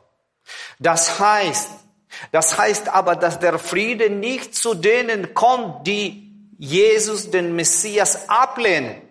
Das 0.80 1.20
heißt, 1.20 1.70
das 2.32 2.58
heißt 2.58 2.90
aber, 2.90 3.16
dass 3.16 3.40
der 3.40 3.58
Friede 3.58 4.10
nicht 4.10 4.54
zu 4.56 4.74
denen 4.74 5.34
kommt, 5.34 5.88
die 5.88 6.30
Jesus, 6.58 7.32
den 7.32 7.56
Messias, 7.56 8.28
ablehnen, 8.28 9.02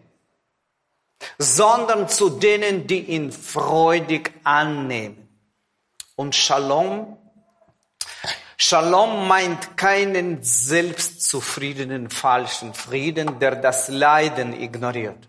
sondern 1.39 2.09
zu 2.09 2.31
denen, 2.31 2.87
die 2.87 3.00
ihn 3.00 3.33
freudig 3.33 4.33
annehmen. 4.45 5.29
Und 6.16 6.35
Shalom, 6.35 7.16
Shalom 8.57 9.27
meint 9.27 9.77
keinen 9.77 10.42
selbstzufriedenen 10.42 12.11
falschen 12.11 12.75
Frieden, 12.75 13.38
der 13.38 13.57
das 13.57 13.88
Leiden 13.88 14.53
ignoriert, 14.53 15.29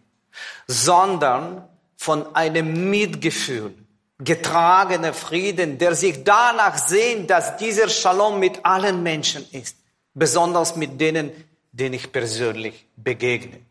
sondern 0.68 1.68
von 1.96 2.36
einem 2.36 2.90
Mitgefühl 2.90 3.74
getragener 4.20 5.14
Frieden, 5.14 5.78
der 5.78 5.96
sich 5.96 6.24
danach 6.24 6.78
sehnt, 6.78 7.30
dass 7.30 7.58
dieser 7.58 7.90
Shalom 7.90 8.40
mit 8.40 8.66
allen 8.66 9.02
Menschen 9.02 9.46
ist, 9.52 9.78
besonders 10.14 10.76
mit 10.76 11.00
denen, 11.00 11.32
denen 11.72 11.94
ich 11.94 12.12
persönlich 12.12 12.86
begegne 12.98 13.71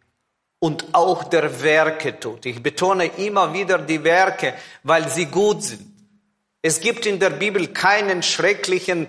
und 0.61 0.95
auch 0.95 1.25
der 1.25 1.63
Werke 1.63 2.21
tut. 2.21 2.47
Ich 2.47 2.63
betone 2.63 3.07
immer 3.07 3.53
wieder 3.53 3.79
die 3.79 4.05
Werke, 4.05 4.55
weil 4.85 5.09
sie 5.09 5.27
gut 5.27 5.65
sind. 5.65 5.91
Es 6.63 6.81
gibt 6.81 7.07
in 7.07 7.19
der 7.19 7.31
Bibel 7.31 7.69
keinen 7.69 8.23
schrecklichen, 8.23 9.07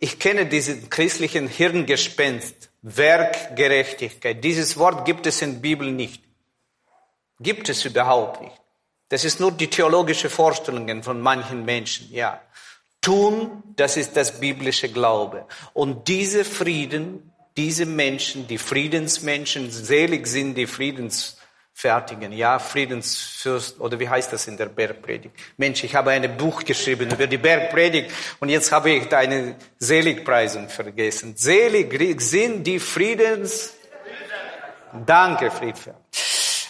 ich 0.00 0.18
kenne 0.18 0.46
diesen 0.46 0.90
christlichen 0.90 1.46
Hirngespenst, 1.46 2.70
Werkgerechtigkeit. 2.82 4.42
Dieses 4.42 4.76
Wort 4.76 5.04
gibt 5.04 5.26
es 5.26 5.40
in 5.40 5.54
der 5.54 5.60
Bibel 5.60 5.92
nicht. 5.92 6.24
Gibt 7.38 7.68
es 7.68 7.84
überhaupt 7.84 8.40
nicht. 8.40 8.60
Das 9.08 9.24
ist 9.24 9.38
nur 9.40 9.52
die 9.52 9.68
theologische 9.68 10.28
Vorstellungen 10.28 11.02
von 11.02 11.20
manchen 11.20 11.64
Menschen, 11.64 12.12
ja. 12.12 12.40
Tun, 13.00 13.62
das 13.76 13.96
ist 13.96 14.16
das 14.16 14.40
biblische 14.40 14.90
Glaube. 14.90 15.46
Und 15.72 16.08
diese 16.08 16.44
Frieden, 16.44 17.29
diese 17.60 17.84
Menschen, 17.84 18.46
die 18.46 18.56
Friedensmenschen, 18.56 19.70
selig 19.70 20.26
sind 20.26 20.54
die 20.54 20.66
Friedens 20.66 21.36
fertigen, 21.74 22.32
ja, 22.32 22.58
Friedensfürst, 22.58 23.78
oder 23.80 24.00
wie 24.00 24.08
heißt 24.08 24.32
das 24.32 24.48
in 24.48 24.56
der 24.56 24.70
Bergpredigt? 24.80 25.34
Mensch, 25.58 25.84
ich 25.84 25.94
habe 25.94 26.10
ein 26.10 26.36
Buch 26.38 26.64
geschrieben 26.64 27.10
über 27.10 27.26
die 27.26 27.36
Bergpredigt 27.36 28.10
und 28.40 28.48
jetzt 28.48 28.72
habe 28.72 28.90
ich 28.92 29.08
deine 29.08 29.56
Seligpreisung 29.78 30.70
vergessen. 30.70 31.34
Selig 31.36 32.20
sind 32.22 32.66
die 32.66 32.78
Friedens... 32.78 33.74
Danke, 35.06 35.50
Friedfeld. 35.50 35.96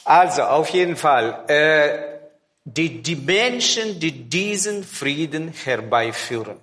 Also, 0.04 0.42
auf 0.42 0.68
jeden 0.70 0.96
Fall, 0.96 1.44
äh, 1.46 2.18
die, 2.64 3.00
die 3.00 3.16
Menschen, 3.16 3.98
die 4.00 4.28
diesen 4.28 4.84
Frieden 4.84 5.54
herbeiführen. 5.64 6.58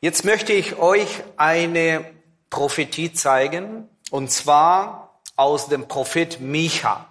Jetzt 0.00 0.24
möchte 0.24 0.52
ich 0.52 0.76
euch 0.78 1.08
eine 1.36 2.21
Prophetie 2.52 3.12
zeigen, 3.14 3.88
und 4.10 4.30
zwar 4.30 5.20
aus 5.36 5.68
dem 5.68 5.88
Prophet 5.88 6.38
Micha. 6.40 7.08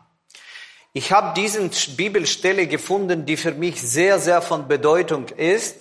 Ich 0.93 1.11
habe 1.11 1.33
diese 1.35 1.67
Bibelstelle 1.95 2.67
gefunden, 2.67 3.25
die 3.25 3.37
für 3.37 3.51
mich 3.51 3.81
sehr, 3.81 4.19
sehr 4.19 4.41
von 4.41 4.67
Bedeutung 4.67 5.27
ist. 5.29 5.77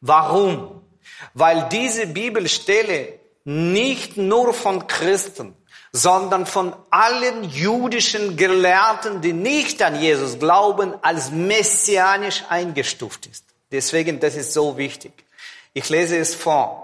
Warum? 0.00 0.82
Weil 1.32 1.68
diese 1.70 2.08
Bibelstelle 2.08 3.20
nicht 3.44 4.16
nur 4.16 4.52
von 4.52 4.86
Christen, 4.88 5.54
sondern 5.92 6.44
von 6.44 6.74
allen 6.90 7.44
jüdischen 7.44 8.36
Gelehrten, 8.36 9.20
die 9.20 9.32
nicht 9.32 9.80
an 9.80 10.00
Jesus 10.00 10.40
glauben, 10.40 10.94
als 11.02 11.30
messianisch 11.30 12.42
eingestuft 12.48 13.26
ist. 13.26 13.44
Deswegen, 13.70 14.18
das 14.18 14.34
ist 14.34 14.52
so 14.52 14.76
wichtig. 14.76 15.12
Ich 15.72 15.88
lese 15.88 16.16
es 16.16 16.34
vor. 16.34 16.83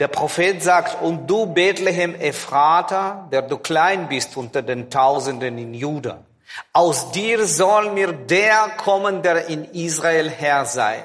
Der 0.00 0.08
Prophet 0.08 0.60
sagt, 0.60 1.02
und 1.02 1.28
du 1.28 1.46
Bethlehem 1.46 2.16
Ephrata, 2.16 3.28
der 3.30 3.42
du 3.42 3.58
klein 3.58 4.08
bist 4.08 4.36
unter 4.36 4.60
den 4.60 4.90
Tausenden 4.90 5.56
in 5.56 5.72
Juda, 5.72 6.24
aus 6.72 7.12
dir 7.12 7.46
soll 7.46 7.92
mir 7.92 8.12
der 8.12 8.72
kommen, 8.76 9.22
der 9.22 9.46
in 9.46 9.64
Israel 9.72 10.30
Herr 10.30 10.66
sei, 10.66 11.04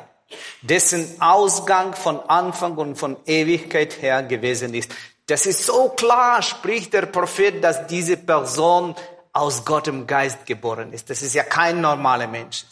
dessen 0.61 1.21
Ausgang 1.21 1.93
von 1.93 2.19
Anfang 2.27 2.77
und 2.77 2.95
von 2.95 3.17
Ewigkeit 3.25 4.01
her 4.01 4.23
gewesen 4.23 4.73
ist. 4.73 4.91
Das 5.27 5.45
ist 5.45 5.65
so 5.65 5.89
klar, 5.89 6.41
spricht 6.41 6.93
der 6.93 7.05
Prophet, 7.05 7.63
dass 7.63 7.85
diese 7.85 8.17
Person 8.17 8.95
aus 9.33 9.63
Gottem 9.65 10.07
Geist 10.07 10.47
geboren 10.47 10.93
ist. 10.93 11.09
Das 11.11 11.21
ist 11.21 11.35
ja 11.35 11.43
kein 11.43 11.81
normaler 11.81 12.27
Mensch. 12.27 12.65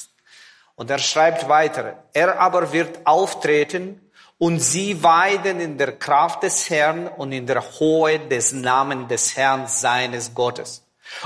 Und 0.75 0.89
er 0.89 0.99
schreibt 0.99 1.47
weiter, 1.47 2.03
er 2.13 2.39
aber 2.39 2.71
wird 2.71 3.05
auftreten 3.05 4.06
und 4.37 4.59
sie 4.59 5.01
weiden 5.01 5.59
in 5.59 5.77
der 5.77 5.93
Kraft 5.93 6.43
des 6.43 6.69
Herrn 6.69 7.07
und 7.07 7.31
in 7.31 7.47
der 7.47 7.61
Hohe 7.79 8.19
des 8.19 8.53
Namens 8.53 9.07
des 9.07 9.35
Herrn 9.35 9.67
seines 9.67 10.33
Gottes. 10.33 10.83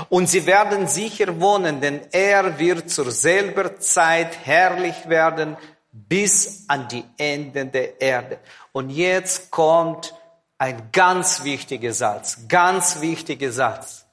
Und 0.08 0.28
sie 0.28 0.46
werden 0.46 0.86
sicher 0.86 1.40
wohnen, 1.40 1.80
denn 1.80 2.02
er 2.12 2.58
wird 2.58 2.88
zur 2.90 3.10
selber 3.10 3.78
Zeit 3.78 4.38
herrlich 4.44 5.08
werden 5.08 5.56
bis 5.92 6.64
an 6.68 6.88
die 6.88 7.04
Enden 7.18 7.70
der 7.70 8.00
Erde. 8.00 8.38
Und 8.72 8.90
jetzt 8.90 9.50
kommt 9.50 10.14
ein 10.56 10.88
ganz 10.92 11.44
wichtiger 11.44 11.92
Satz, 11.92 12.38
ganz 12.48 13.00
wichtiger 13.00 13.52
Satz. 13.52 14.06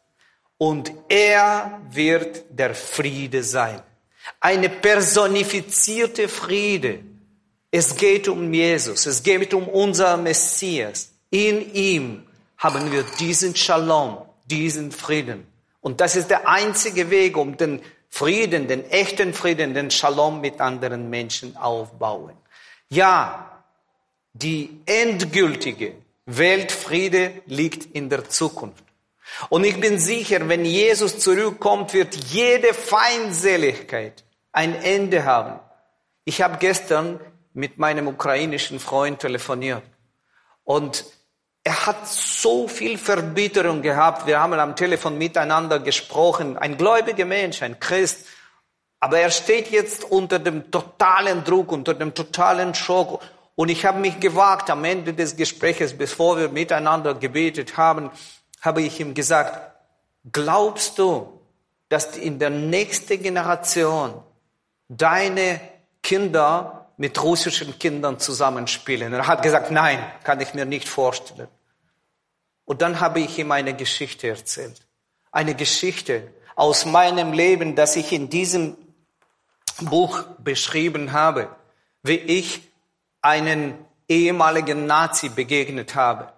Und 0.58 0.92
er 1.08 1.80
wird 1.90 2.44
der 2.50 2.76
Friede 2.76 3.44
sein. 3.44 3.82
Eine 4.42 4.68
personifizierte 4.70 6.28
Friede. 6.28 7.00
Es 7.72 7.96
geht 7.96 8.28
um 8.28 8.52
Jesus, 8.54 9.06
es 9.06 9.22
geht 9.22 9.54
um 9.54 9.68
unser 9.68 10.18
Messias. 10.18 11.12
In 11.30 11.74
ihm 11.74 12.28
haben 12.58 12.92
wir 12.92 13.04
diesen 13.20 13.56
Shalom, 13.56 14.18
diesen 14.46 14.92
Frieden. 14.92 15.46
Und 15.82 16.02
das 16.02 16.16
ist 16.16 16.30
der 16.30 16.50
einzige 16.50 17.10
Weg, 17.10 17.38
um 17.38 17.58
den 17.58 17.82
Frieden, 18.10 18.68
den 18.68 18.90
echten 18.90 19.34
Frieden, 19.34 19.74
den 19.74 19.92
Shalom 19.92 20.42
mit 20.42 20.60
anderen 20.60 21.10
Menschen 21.10 21.56
aufbauen. 21.56 22.34
Ja, 22.90 23.64
die 24.34 24.82
endgültige 24.86 25.94
Weltfriede 26.26 27.34
liegt 27.46 27.96
in 27.96 28.10
der 28.10 28.30
Zukunft. 28.30 28.84
Und 29.50 29.64
ich 29.64 29.80
bin 29.80 30.00
sicher, 30.00 30.50
wenn 30.50 30.66
Jesus 30.66 31.20
zurückkommt, 31.20 31.94
wird 31.94 32.16
jede 32.16 32.74
Feindseligkeit 32.74 34.24
ein 34.52 34.74
Ende 34.74 35.24
haben. 35.24 35.60
Ich 36.26 36.42
habe 36.42 36.58
gestern 36.58 37.20
mit 37.60 37.78
meinem 37.78 38.08
ukrainischen 38.08 38.80
Freund 38.80 39.20
telefoniert 39.20 39.84
und 40.64 41.06
er 41.64 41.86
hat 41.86 42.08
so 42.08 42.68
viel 42.68 42.98
Verbitterung 42.98 43.82
gehabt. 43.82 44.26
Wir 44.26 44.40
haben 44.40 44.54
am 44.54 44.76
Telefon 44.76 45.18
miteinander 45.18 45.80
gesprochen. 45.80 46.58
Ein 46.58 46.78
gläubiger 46.78 47.26
Mensch, 47.26 47.62
ein 47.62 47.80
Christ. 47.80 48.26
Aber 49.00 49.20
er 49.20 49.30
steht 49.30 49.70
jetzt 49.70 50.04
unter 50.04 50.40
dem 50.40 50.72
totalen 50.72 51.44
Druck, 51.44 51.72
unter 51.72 51.94
dem 51.94 52.14
totalen 52.14 52.74
Schock. 52.74 53.22
Und 53.56 53.70
ich 53.70 53.86
habe 53.86 54.00
mich 54.00 54.20
gewagt, 54.20 54.70
am 54.70 54.86
Ende 54.86 55.14
des 55.14 55.36
Gesprächs, 55.36 55.98
bevor 55.98 56.38
wir 56.38 56.50
miteinander 56.50 57.14
gebetet 57.14 57.78
haben, 57.78 58.10
habe 58.62 58.82
ich 58.82 59.00
ihm 59.00 59.14
gesagt, 59.14 59.74
glaubst 60.32 60.98
du, 60.98 61.42
dass 61.90 62.18
in 62.18 62.40
der 62.40 62.50
nächsten 62.52 63.22
Generation 63.22 64.14
deine 64.88 65.60
Kinder 66.02 66.79
mit 67.00 67.24
russischen 67.24 67.80
Kindern 67.80 68.20
zusammenspielen? 68.20 69.14
Er 69.14 69.26
hat 69.26 69.42
gesagt, 69.42 69.72
nein, 69.72 70.00
kann 70.24 70.42
ich 70.42 70.54
mir 70.54 70.66
nicht 70.66 70.88
vorstellen. 70.88 71.48
Und 72.66 72.82
dann 72.82 73.00
habe 73.00 73.22
ich 73.22 73.40
ihm 73.40 73.52
eine 73.52 73.74
Geschichte 73.74 74.28
erzählt. 74.28 74.86
Eine 75.32 75.56
Geschichte 75.56 76.28
aus 76.56 76.86
meinem 76.86 77.32
Leben, 77.32 77.76
das 77.76 77.96
ich 77.96 78.12
in 78.12 78.30
diesem 78.30 78.76
Buch 79.80 80.24
beschrieben 80.40 81.14
habe, 81.14 81.48
wie 82.04 82.18
ich 82.18 82.62
einen 83.22 83.74
ehemaligen 84.10 84.86
Nazi 84.86 85.30
begegnet 85.30 85.96
habe. 85.96 86.34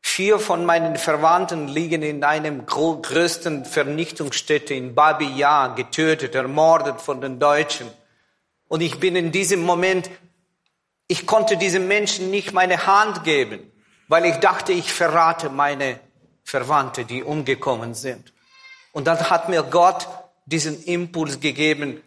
Vier 0.00 0.38
von 0.38 0.64
meinen 0.64 0.94
Verwandten 0.94 1.66
liegen 1.66 2.02
in 2.02 2.22
einem 2.22 2.66
größten 2.66 3.64
Vernichtungsstätte 3.64 4.74
in 4.74 4.94
Babi 4.94 5.26
Yar, 5.26 5.74
getötet, 5.74 6.36
ermordet 6.36 7.00
von 7.00 7.20
den 7.20 7.40
Deutschen. 7.40 7.90
Und 8.68 8.80
ich 8.80 9.00
bin 9.00 9.16
in 9.16 9.32
diesem 9.32 9.62
Moment, 9.62 10.10
ich 11.08 11.26
konnte 11.26 11.56
diesem 11.56 11.88
Menschen 11.88 12.30
nicht 12.30 12.52
meine 12.52 12.86
Hand 12.86 13.24
geben, 13.24 13.72
weil 14.08 14.26
ich 14.26 14.36
dachte, 14.36 14.72
ich 14.72 14.92
verrate 14.92 15.50
meine 15.50 15.98
Verwandte, 16.44 17.04
die 17.04 17.22
umgekommen 17.22 17.94
sind. 17.94 18.32
Und 18.92 19.06
dann 19.06 19.18
hat 19.30 19.48
mir 19.48 19.62
Gott 19.62 20.06
diesen 20.46 20.82
Impuls 20.84 21.40
gegeben, 21.40 22.02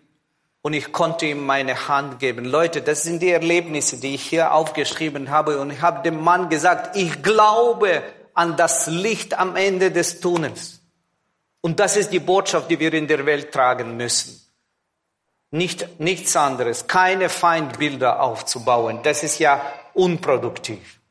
und 0.61 0.73
ich 0.73 0.91
konnte 0.91 1.25
ihm 1.25 1.45
meine 1.45 1.87
Hand 1.87 2.19
geben. 2.19 2.45
Leute, 2.45 2.81
das 2.81 3.03
sind 3.03 3.21
die 3.21 3.31
Erlebnisse, 3.31 3.97
die 3.97 4.13
ich 4.13 4.23
hier 4.23 4.53
aufgeschrieben 4.53 5.31
habe. 5.31 5.59
Und 5.59 5.71
ich 5.71 5.81
habe 5.81 6.03
dem 6.03 6.21
Mann 6.21 6.49
gesagt, 6.49 6.95
ich 6.95 7.23
glaube 7.23 8.03
an 8.33 8.55
das 8.57 8.87
Licht 8.87 9.37
am 9.37 9.55
Ende 9.55 9.91
des 9.91 10.19
Tunnels. 10.19 10.81
Und 11.61 11.79
das 11.79 11.97
ist 11.97 12.11
die 12.11 12.19
Botschaft, 12.19 12.69
die 12.69 12.79
wir 12.79 12.93
in 12.93 13.07
der 13.07 13.25
Welt 13.25 13.51
tragen 13.51 13.97
müssen. 13.97 14.39
Nicht, 15.51 15.99
nichts 15.99 16.35
anderes, 16.37 16.87
keine 16.87 17.27
Feindbilder 17.27 18.21
aufzubauen. 18.21 19.01
Das 19.03 19.21
ist 19.21 19.37
ja 19.39 19.61
unproduktiv. 19.93 21.01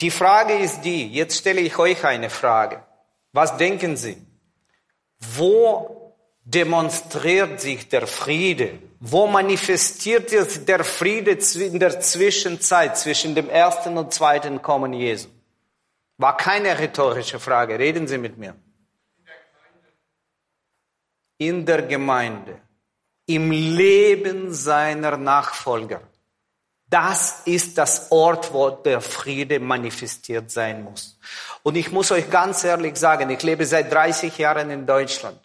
Die 0.00 0.10
Frage 0.10 0.54
ist 0.54 0.80
die, 0.80 1.12
jetzt 1.12 1.38
stelle 1.38 1.60
ich 1.60 1.78
euch 1.78 2.04
eine 2.04 2.30
Frage. 2.30 2.82
Was 3.32 3.56
denken 3.56 3.96
Sie? 3.96 4.16
Wo 5.18 6.16
demonstriert 6.44 7.60
sich 7.60 7.88
der 7.88 8.06
Friede? 8.06 8.78
Wo 8.98 9.26
manifestiert 9.26 10.30
sich 10.30 10.64
der 10.64 10.84
Friede 10.84 11.32
in 11.32 11.78
der 11.78 12.00
Zwischenzeit 12.00 12.96
zwischen 12.96 13.34
dem 13.34 13.48
ersten 13.48 13.96
und 13.98 14.12
zweiten 14.12 14.60
Kommen 14.62 14.92
Jesu? 14.94 15.28
War 16.16 16.36
keine 16.36 16.78
rhetorische 16.78 17.38
Frage. 17.38 17.78
Reden 17.78 18.08
Sie 18.08 18.18
mit 18.18 18.38
mir. 18.38 18.56
In 21.48 21.66
der 21.66 21.82
Gemeinde. 21.82 22.60
Im 23.26 23.50
Leben 23.50 24.54
seiner 24.54 25.16
Nachfolger. 25.16 26.00
Das 26.88 27.42
ist 27.46 27.76
das 27.78 28.12
Ort, 28.12 28.52
wo 28.52 28.70
der 28.70 29.00
Friede 29.00 29.58
manifestiert 29.58 30.52
sein 30.52 30.84
muss. 30.84 31.18
Und 31.64 31.74
ich 31.76 31.90
muss 31.90 32.12
euch 32.12 32.30
ganz 32.30 32.62
ehrlich 32.62 32.96
sagen, 32.96 33.28
ich 33.30 33.42
lebe 33.42 33.66
seit 33.66 33.92
30 33.92 34.38
Jahren 34.38 34.70
in 34.70 34.86
Deutschland. 34.86 35.36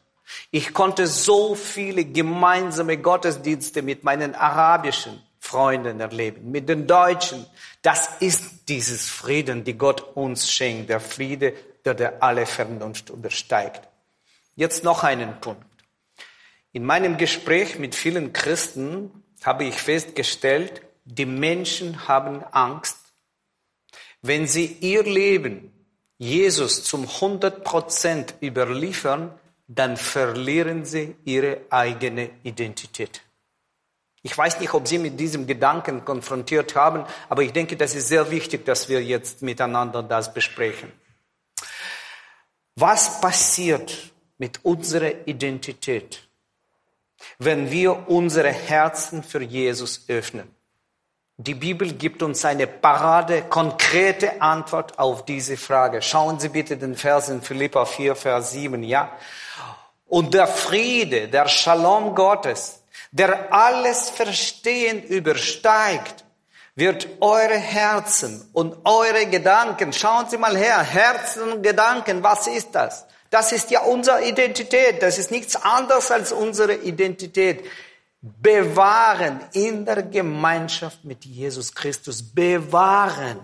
Ich 0.51 0.71
konnte 0.71 1.07
so 1.07 1.55
viele 1.55 2.05
gemeinsame 2.05 2.97
Gottesdienste 2.97 3.81
mit 3.81 4.03
meinen 4.03 4.35
arabischen 4.35 5.23
Freunden 5.39 5.99
erleben, 5.99 6.51
mit 6.51 6.69
den 6.69 6.85
Deutschen. 6.85 7.43
Das 7.81 8.07
ist 8.19 8.69
dieses 8.69 9.09
Frieden, 9.09 9.63
die 9.63 9.79
Gott 9.79 10.15
uns 10.15 10.51
schenkt, 10.51 10.91
der 10.91 10.99
Friede, 10.99 11.55
der, 11.85 11.95
der 11.95 12.21
alle 12.21 12.45
Vernunft 12.45 13.09
übersteigt. 13.09 13.81
Jetzt 14.55 14.83
noch 14.83 15.03
einen 15.03 15.39
Punkt. 15.41 15.66
In 16.73 16.83
meinem 16.83 17.17
Gespräch 17.17 17.79
mit 17.79 17.95
vielen 17.95 18.33
Christen 18.33 19.23
habe 19.43 19.65
ich 19.65 19.75
festgestellt, 19.75 20.81
die 21.05 21.25
Menschen 21.25 22.07
haben 22.07 22.43
Angst, 22.51 22.97
wenn 24.21 24.47
sie 24.47 24.65
ihr 24.81 25.03
Leben 25.03 25.71
Jesus 26.17 26.83
zum 26.83 27.03
100 27.07 27.63
Prozent 27.63 28.35
überliefern, 28.41 29.33
dann 29.67 29.97
verlieren 29.97 30.85
sie 30.85 31.15
ihre 31.25 31.61
eigene 31.69 32.31
Identität. 32.43 33.21
Ich 34.23 34.37
weiß 34.37 34.59
nicht, 34.59 34.73
ob 34.73 34.87
Sie 34.87 34.97
mit 34.97 35.19
diesem 35.19 35.47
Gedanken 35.47 36.03
konfrontiert 36.03 36.75
haben, 36.75 37.05
aber 37.29 37.43
ich 37.43 37.53
denke, 37.53 37.77
das 37.77 37.95
ist 37.95 38.07
sehr 38.07 38.29
wichtig, 38.31 38.65
dass 38.65 38.89
wir 38.89 39.01
jetzt 39.01 39.41
miteinander 39.41 40.03
das 40.03 40.33
besprechen. 40.33 40.91
Was 42.75 43.21
passiert 43.21 44.11
mit 44.37 44.65
unserer 44.65 45.27
Identität, 45.27 46.26
wenn 47.39 47.71
wir 47.71 48.09
unsere 48.09 48.51
Herzen 48.51 49.23
für 49.23 49.41
Jesus 49.41 50.05
öffnen? 50.07 50.53
Die 51.39 51.53
Bibel 51.53 51.93
gibt 51.93 52.23
uns 52.23 52.43
eine 52.45 52.65
parade, 52.65 53.43
konkrete 53.43 54.41
Antwort 54.41 54.97
auf 54.97 55.23
diese 55.23 55.55
Frage. 55.55 56.01
Schauen 56.01 56.39
Sie 56.39 56.49
bitte 56.49 56.77
den 56.77 56.95
Vers 56.95 57.29
in 57.29 57.43
Philippa 57.43 57.85
4, 57.85 58.15
Vers 58.15 58.53
7, 58.53 58.81
ja? 58.81 59.11
Und 60.07 60.33
der 60.33 60.47
Friede, 60.47 61.27
der 61.27 61.47
Shalom 61.47 62.15
Gottes, 62.15 62.81
der 63.11 63.53
alles 63.53 64.09
Verstehen 64.09 65.03
übersteigt, 65.03 66.25
wird 66.73 67.07
eure 67.21 67.57
Herzen 67.57 68.49
und 68.53 68.75
eure 68.85 69.27
Gedanken, 69.27 69.93
schauen 69.93 70.29
Sie 70.29 70.37
mal 70.37 70.57
her, 70.57 70.81
Herzen 70.81 71.51
und 71.51 71.63
Gedanken, 71.63 72.23
was 72.23 72.47
ist 72.47 72.73
das? 72.73 73.05
Das 73.29 73.51
ist 73.51 73.71
ja 73.71 73.81
unsere 73.81 74.27
Identität, 74.27 75.01
das 75.01 75.17
ist 75.17 75.31
nichts 75.31 75.55
anderes 75.55 76.11
als 76.11 76.31
unsere 76.31 76.75
Identität. 76.75 77.63
Bewahren 78.21 79.41
in 79.53 79.85
der 79.85 80.03
Gemeinschaft 80.03 81.05
mit 81.05 81.23
Jesus 81.25 81.73
Christus, 81.73 82.21
bewahren. 82.21 83.39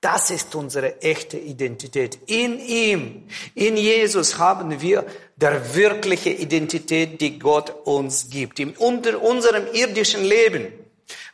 Das 0.00 0.30
ist 0.30 0.54
unsere 0.54 1.02
echte 1.02 1.36
Identität. 1.36 2.18
In 2.26 2.58
ihm, 2.58 3.28
in 3.54 3.76
Jesus 3.76 4.38
haben 4.38 4.80
wir 4.80 5.04
der 5.36 5.74
wirkliche 5.74 6.30
Identität, 6.30 7.20
die 7.20 7.38
Gott 7.38 7.70
uns 7.84 8.30
gibt. 8.30 8.60
In 8.60 8.70
unserem 8.76 9.66
irdischen 9.74 10.24
Leben 10.24 10.72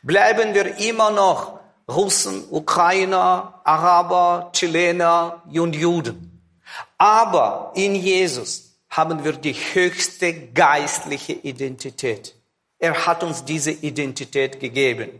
bleiben 0.03 0.53
wir 0.53 0.77
immer 0.79 1.11
noch 1.11 1.59
Russen, 1.89 2.43
Ukrainer, 2.49 3.61
Araber, 3.63 4.51
Chilener 4.53 5.43
und 5.53 5.73
Juden. 5.73 6.26
Aber 6.97 7.71
in 7.75 7.95
Jesus 7.95 8.77
haben 8.89 9.23
wir 9.23 9.33
die 9.33 9.53
höchste 9.53 10.33
geistliche 10.33 11.33
Identität. 11.33 12.35
Er 12.79 13.05
hat 13.05 13.23
uns 13.23 13.43
diese 13.45 13.71
Identität 13.71 14.59
gegeben. 14.59 15.19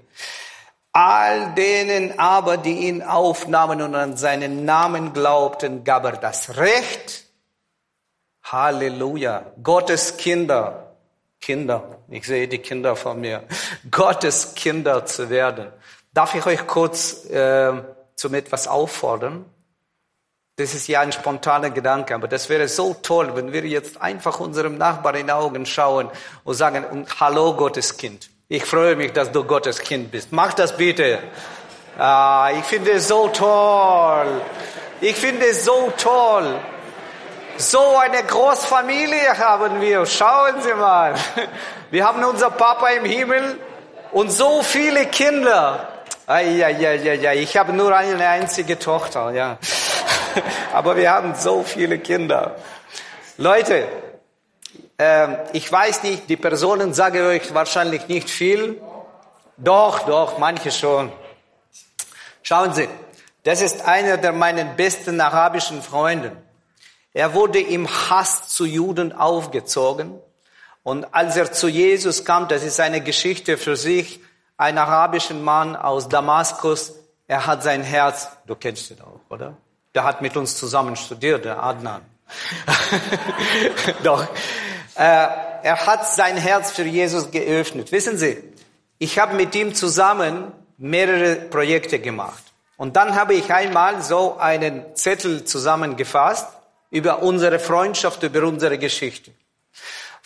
All 0.92 1.54
denen 1.54 2.18
aber, 2.18 2.58
die 2.58 2.88
ihn 2.88 3.04
aufnahmen 3.04 3.82
und 3.82 3.94
an 3.94 4.18
seinen 4.18 4.66
Namen 4.66 5.14
glaubten, 5.14 5.84
gab 5.84 6.06
er 6.06 6.14
das 6.14 6.58
Recht. 6.58 7.26
Halleluja. 8.44 9.52
Gottes 9.62 10.18
Kinder, 10.18 10.96
Kinder, 11.40 12.00
ich 12.10 12.26
sehe 12.26 12.48
die 12.48 12.60
Kinder 12.60 12.96
von 12.96 13.20
mir, 13.20 13.44
Gottes 13.92 14.56
Kinder 14.56 15.06
zu 15.06 15.30
werden. 15.30 15.72
Darf 16.14 16.34
ich 16.34 16.46
euch 16.46 16.66
kurz 16.66 17.26
äh, 17.26 17.74
zum 18.16 18.34
etwas 18.34 18.68
auffordern? 18.68 19.46
Das 20.60 20.74
ist 20.74 20.88
ja 20.88 21.02
ein 21.02 21.12
spontaner 21.12 21.70
Gedanke, 21.70 22.16
aber 22.16 22.28
das 22.28 22.50
wäre 22.50 22.68
so 22.68 22.96
toll, 22.96 23.36
wenn 23.36 23.54
wir 23.54 23.64
jetzt 23.68 24.02
einfach 24.02 24.40
unserem 24.40 24.80
Nachbarn 24.80 25.14
in 25.14 25.28
die 25.28 25.32
Augen 25.32 25.68
schauen 25.68 26.10
und 26.44 26.56
sagen, 26.56 27.06
hallo 27.20 27.54
Gottes 27.54 27.96
Kind. 27.96 28.32
Ich 28.48 28.66
freue 28.66 28.96
mich, 28.96 29.14
dass 29.14 29.32
du 29.32 29.44
Gottes 29.44 29.78
Kind 29.78 30.10
bist. 30.10 30.30
Mach 30.32 30.54
das 30.54 30.76
bitte. 30.76 31.20
Ah, 32.00 32.50
ich 32.58 32.66
finde 32.66 32.94
es 32.94 33.08
so 33.08 33.28
toll. 33.28 34.42
Ich 35.00 35.16
finde 35.16 35.46
es 35.46 35.64
so 35.64 35.94
toll. 35.96 36.56
So 37.58 37.96
eine 37.98 38.24
Großfamilie 38.24 39.38
haben 39.38 39.80
wir. 39.80 40.08
Schauen 40.08 40.60
Sie 40.64 40.74
mal. 40.74 41.14
Wir 41.92 42.04
haben 42.04 42.24
unser 42.24 42.50
Papa 42.50 42.88
im 42.88 43.06
Himmel 43.06 43.60
und 44.12 44.32
so 44.32 44.64
viele 44.64 45.06
Kinder. 45.06 45.97
Ai, 46.30 46.62
ai, 46.62 46.86
ai, 46.86 47.10
ai, 47.10 47.30
ai. 47.30 47.38
Ich 47.38 47.56
habe 47.56 47.72
nur 47.72 47.96
eine 47.96 48.28
einzige 48.28 48.78
Tochter, 48.78 49.32
ja. 49.32 49.58
Aber 50.74 50.98
wir 50.98 51.10
haben 51.10 51.34
so 51.36 51.64
viele 51.64 52.00
Kinder. 52.00 52.58
Leute, 53.38 53.88
äh, 54.98 55.28
ich 55.54 55.72
weiß 55.72 56.04
nicht, 56.04 56.28
die 56.28 56.36
Personen 56.36 56.94
sagen 56.94 57.26
euch 57.26 57.54
wahrscheinlich 57.54 58.10
nicht 58.10 58.30
viel. 58.30 58.82
Doch, 59.56 60.00
doch, 60.00 60.38
manche 60.38 60.70
schon. 60.70 61.14
Schauen 62.44 62.74
Sie, 62.74 62.90
das 63.44 63.62
ist 63.62 63.88
einer 63.88 64.18
der 64.18 64.34
meinen 64.34 64.76
besten 64.76 65.22
arabischen 65.22 65.82
Freunde. 65.82 66.36
Er 67.14 67.36
wurde 67.36 67.62
im 67.62 67.88
Hass 67.88 68.50
zu 68.50 68.66
Juden 68.66 69.14
aufgezogen. 69.14 70.20
Und 70.84 71.06
als 71.14 71.38
er 71.38 71.54
zu 71.54 71.70
Jesus 71.70 72.26
kam, 72.26 72.50
das 72.50 72.64
ist 72.64 72.82
eine 72.82 73.00
Geschichte 73.00 73.58
für 73.58 73.78
sich, 73.78 74.20
ein 74.58 74.78
arabischer 74.78 75.36
Mann 75.36 75.76
aus 75.76 76.10
Damaskus, 76.10 76.94
er 77.28 77.46
hat 77.46 77.64
sein 77.64 77.84
Herz, 77.84 78.30
du 78.46 78.56
kennst 78.56 78.90
ihn 78.92 79.02
auch, 79.02 79.20
oder? 79.30 79.56
Der 79.94 80.04
hat 80.04 80.22
mit 80.22 80.36
uns 80.36 80.58
zusammen 80.58 80.96
studiert, 80.96 81.46
der 81.46 81.64
Adnan. 81.64 82.02
Doch. 84.04 84.24
Äh, 84.96 85.28
er 85.64 85.86
hat 85.86 86.08
sein 86.08 86.38
Herz 86.38 86.72
für 86.72 86.84
Jesus 86.84 87.32
geöffnet. 87.32 87.92
Wissen 87.92 88.18
Sie, 88.18 88.44
ich 88.98 89.20
habe 89.20 89.36
mit 89.36 89.54
ihm 89.56 89.76
zusammen 89.76 90.52
mehrere 90.78 91.36
Projekte 91.36 92.00
gemacht. 92.00 92.44
Und 92.78 92.96
dann 92.96 93.16
habe 93.16 93.34
ich 93.34 93.52
einmal 93.52 94.02
so 94.02 94.38
einen 94.38 94.96
Zettel 94.96 95.46
zusammengefasst 95.46 96.48
über 96.90 97.24
unsere 97.24 97.60
Freundschaft, 97.60 98.24
über 98.24 98.44
unsere 98.44 98.78
Geschichte. 98.78 99.32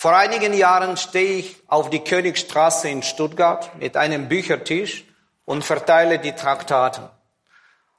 Vor 0.01 0.17
einigen 0.17 0.55
Jahren 0.55 0.97
stehe 0.97 1.37
ich 1.37 1.57
auf 1.67 1.91
die 1.91 2.03
Königstraße 2.03 2.89
in 2.89 3.03
Stuttgart 3.03 3.69
mit 3.77 3.95
einem 3.95 4.29
Büchertisch 4.29 5.05
und 5.45 5.63
verteile 5.63 6.17
die 6.17 6.31
Traktaten. 6.31 7.07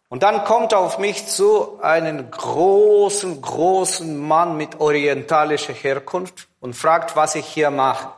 Und 0.09 0.25
dann 0.25 0.43
kommt 0.43 0.75
auf 0.75 0.99
mich 0.99 1.29
zu 1.29 1.79
einen 1.81 2.29
großen, 2.29 3.41
großen 3.41 4.19
Mann 4.19 4.57
mit 4.57 4.81
orientalischer 4.81 5.75
Herkunft 5.75 6.49
und 6.59 6.75
fragt, 6.75 7.15
was 7.15 7.37
ich 7.37 7.47
hier 7.47 7.71
mache. 7.71 8.11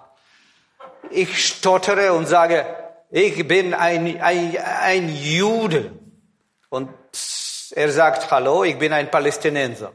Ich 1.11 1.47
stottere 1.47 2.15
und 2.15 2.25
sage, 2.25 2.65
ich 3.11 3.47
bin 3.47 3.75
ein, 3.75 4.19
ein, 4.19 4.57
ein 4.81 5.15
Jude. 5.15 5.93
Und 6.71 6.89
er 7.73 7.93
sagt, 7.93 8.31
hallo, 8.31 8.65
ich 8.65 8.79
bin 8.79 8.95
ein 8.95 9.11
Palästinenser. 9.11 9.93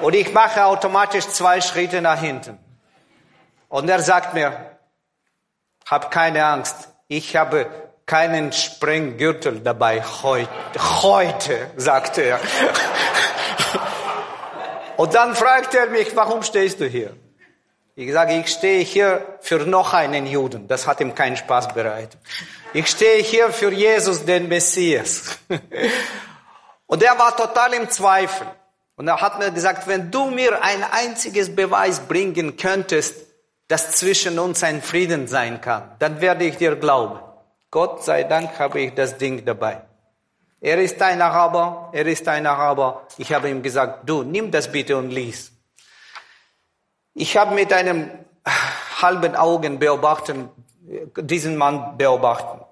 Und 0.00 0.14
ich 0.14 0.32
mache 0.32 0.64
automatisch 0.64 1.28
zwei 1.28 1.60
Schritte 1.60 2.00
nach 2.00 2.18
hinten. 2.18 2.58
Und 3.70 3.88
er 3.88 4.02
sagt 4.02 4.34
mir, 4.34 4.76
hab 5.86 6.10
keine 6.10 6.44
Angst, 6.44 6.88
ich 7.06 7.36
habe 7.36 7.66
keinen 8.04 8.52
Sprenggürtel 8.52 9.60
dabei 9.60 10.02
heute, 10.02 10.48
heute, 11.02 11.70
sagte 11.76 12.22
er. 12.22 12.40
Und 14.96 15.14
dann 15.14 15.36
fragt 15.36 15.72
er 15.74 15.86
mich, 15.86 16.14
warum 16.16 16.42
stehst 16.42 16.80
du 16.80 16.86
hier? 16.86 17.16
Ich 17.94 18.12
sage, 18.12 18.40
ich 18.40 18.48
stehe 18.48 18.82
hier 18.82 19.38
für 19.40 19.60
noch 19.60 19.94
einen 19.94 20.26
Juden. 20.26 20.66
Das 20.66 20.88
hat 20.88 21.00
ihm 21.00 21.14
keinen 21.14 21.36
Spaß 21.36 21.68
bereitet. 21.68 22.18
Ich 22.72 22.88
stehe 22.88 23.22
hier 23.22 23.52
für 23.52 23.72
Jesus, 23.72 24.24
den 24.24 24.48
Messias. 24.48 25.38
Und 26.86 27.04
er 27.04 27.16
war 27.16 27.36
total 27.36 27.74
im 27.74 27.88
Zweifel. 27.88 28.48
Und 28.96 29.06
er 29.06 29.20
hat 29.20 29.38
mir 29.38 29.52
gesagt, 29.52 29.86
wenn 29.86 30.10
du 30.10 30.26
mir 30.26 30.60
ein 30.60 30.82
einziges 30.82 31.54
Beweis 31.54 32.00
bringen 32.00 32.56
könntest, 32.56 33.29
dass 33.70 33.92
zwischen 33.92 34.40
uns 34.40 34.64
ein 34.64 34.82
Frieden 34.82 35.28
sein 35.28 35.60
kann, 35.60 35.92
dann 36.00 36.20
werde 36.20 36.44
ich 36.44 36.56
dir 36.56 36.74
glauben. 36.74 37.20
Gott 37.70 38.02
sei 38.02 38.24
Dank 38.24 38.58
habe 38.58 38.80
ich 38.80 38.94
das 38.94 39.16
Ding 39.16 39.44
dabei. 39.44 39.82
Er 40.60 40.78
ist 40.78 41.00
ein 41.00 41.22
Araber, 41.22 41.90
er 41.92 42.04
ist 42.04 42.26
ein 42.26 42.48
Araber. 42.48 43.06
Ich 43.16 43.32
habe 43.32 43.48
ihm 43.48 43.62
gesagt, 43.62 44.08
du, 44.08 44.24
nimm 44.24 44.50
das 44.50 44.72
bitte 44.72 44.96
und 44.96 45.10
lies. 45.10 45.52
Ich 47.14 47.36
habe 47.36 47.54
mit 47.54 47.72
einem 47.72 48.10
halben 49.00 49.36
Augen 49.36 49.78
beobachten, 49.78 50.50
diesen 51.16 51.56
Mann 51.56 51.96
beobachten. 51.96 52.64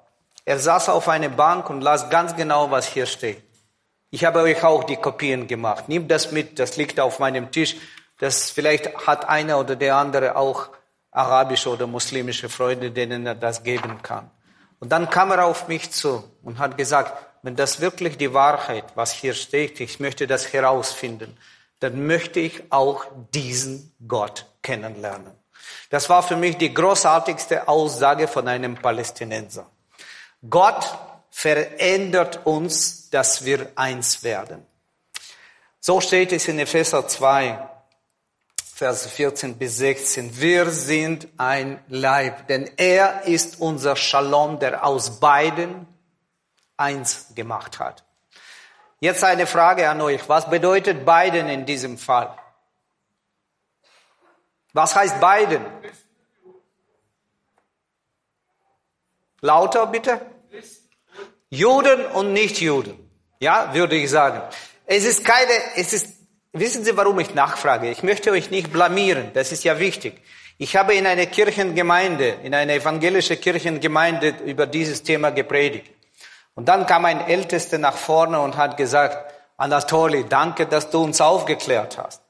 Er 0.45 0.59
saß 0.59 0.89
auf 0.89 1.09
einer 1.09 1.29
Bank 1.29 1.71
und 1.71 1.81
las 1.81 2.11
ganz 2.11 2.35
genau, 2.35 2.73
was 2.73 2.89
hier 2.89 3.07
steht. 3.07 3.45
Ich 4.11 4.25
habe 4.25 4.41
euch 4.41 4.65
auch 4.65 4.83
die 4.83 4.97
Kopien 4.97 5.47
gemacht. 5.47 5.85
Nimm 5.87 6.09
das 6.09 6.33
mit, 6.33 6.59
das 6.59 6.77
liegt 6.77 6.99
auf 6.99 7.21
meinem 7.21 7.53
Tisch. 7.53 7.77
Das 8.19 8.51
vielleicht 8.51 9.07
hat 9.07 9.29
einer 9.29 9.61
oder 9.61 9.77
der 9.77 9.95
andere 9.95 10.35
auch 10.35 10.71
arabische 11.19 11.71
oder 11.71 11.87
muslimische 11.87 12.49
Freunde, 12.49 12.91
denen 12.91 13.27
er 13.27 13.35
das 13.35 13.63
geben 13.65 14.01
kann. 14.03 14.31
Und 14.81 14.91
dann 14.91 15.11
kam 15.11 15.33
er 15.33 15.45
auf 15.45 15.67
mich 15.67 15.91
zu 15.91 16.23
und 16.43 16.59
hat 16.59 16.79
gesagt, 16.79 17.13
wenn 17.43 17.57
das 17.57 17.81
wirklich 17.81 18.17
die 18.17 18.33
Wahrheit, 18.33 18.85
was 18.95 19.13
hier 19.13 19.35
steht, 19.35 19.81
ich 19.81 19.99
möchte 19.99 20.27
das 20.27 20.53
herausfinden, 20.53 21.37
dann 21.81 22.07
möchte 22.07 22.41
ich 22.41 22.63
auch 22.71 23.07
diesen 23.35 23.93
Gott 24.07 24.47
kennenlernen. 24.63 25.33
Das 25.91 26.09
war 26.09 26.23
für 26.23 26.37
mich 26.37 26.57
die 26.57 26.73
großartigste 26.73 27.67
Aussage 27.67 28.29
von 28.29 28.47
einem 28.47 28.77
Palästinenser. 28.77 29.67
Gott 30.49 30.87
verändert 31.31 32.41
uns, 32.45 33.11
dass 33.11 33.45
wir 33.45 33.71
eins 33.75 34.23
werden. 34.23 34.65
So 35.81 36.01
steht 36.01 36.33
es 36.33 36.49
in 36.49 36.59
Epheser 36.59 37.07
2, 37.07 37.59
Vers 38.79 39.09
14 39.09 39.59
bis 39.59 39.79
16. 39.79 40.41
Wir 40.41 40.71
sind 40.71 41.27
ein 41.37 41.83
Leib, 41.89 42.47
denn 42.47 42.71
er 42.77 43.25
ist 43.25 43.61
unser 43.61 43.97
Shalom, 43.97 44.61
der 44.61 44.87
aus 44.87 45.19
beiden 45.19 45.89
eins 46.77 47.35
gemacht 47.35 47.81
hat. 47.81 48.05
Jetzt 49.01 49.25
eine 49.25 49.49
Frage 49.49 49.91
an 49.91 50.01
euch. 50.01 50.29
Was 50.29 50.49
bedeutet 50.49 51.05
beiden 51.05 51.49
in 51.49 51.67
diesem 51.67 51.99
Fall? 51.99 52.39
Was 54.73 54.95
heißt 54.95 55.21
beiden? 55.21 55.67
Lauter 59.41 59.89
bitte. 59.89 60.25
Juden 61.51 62.07
und 62.07 62.33
Nichtjuden. 62.33 63.11
Ja, 63.41 63.75
würde 63.75 63.97
ich 63.97 64.09
sagen. 64.09 64.41
Es 64.87 65.05
ist 65.05 65.25
keine, 65.25 65.53
es 65.75 65.93
ist 65.93 66.18
Wissen 66.53 66.83
Sie, 66.83 66.97
warum 66.97 67.21
ich 67.21 67.35
nachfrage? 67.35 67.91
Ich 67.91 68.03
möchte 68.03 68.31
euch 68.31 68.51
nicht 68.51 68.73
blamieren, 68.73 69.31
das 69.35 69.53
ist 69.53 69.65
ja 69.65 69.79
wichtig. 69.79 70.23
Ich 70.57 70.77
habe 70.77 70.95
in 70.95 71.07
einer 71.07 71.27
Kirchengemeinde, 71.27 72.37
in 72.43 72.55
einer 72.55 72.73
evangelischen 72.73 73.41
Kirchengemeinde 73.41 74.35
über 74.45 74.67
dieses 74.67 75.03
Thema 75.03 75.31
gepredigt. 75.31 75.93
Und 76.55 76.69
dann 76.69 76.87
kam 76.87 77.05
ein 77.05 77.29
Ältester 77.29 77.79
nach 77.79 77.97
vorne 77.97 78.41
und 78.41 78.57
hat 78.57 78.77
gesagt, 78.77 79.33
Anatoli, 79.59 80.25
danke, 80.29 80.67
dass 80.67 80.91
du 80.91 81.05
uns 81.05 81.21
aufgeklärt 81.21 81.99
hast. 81.99 82.23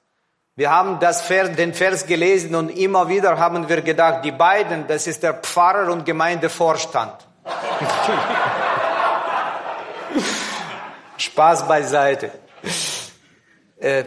Wir 0.56 0.70
haben 0.70 0.98
das 0.98 1.22
Vers, 1.22 1.54
den 1.54 1.72
Vers 1.72 2.04
gelesen 2.04 2.56
und 2.56 2.70
immer 2.70 3.08
wieder 3.08 3.38
haben 3.38 3.68
wir 3.68 3.82
gedacht, 3.82 4.24
die 4.24 4.32
beiden, 4.32 4.88
das 4.88 5.06
ist 5.06 5.22
der 5.22 5.34
Pfarrer 5.34 5.92
und 5.92 6.04
Gemeindevorstand. 6.04 7.14
Spaß 11.16 11.68
beiseite. 11.68 12.32
Äh, 13.80 14.04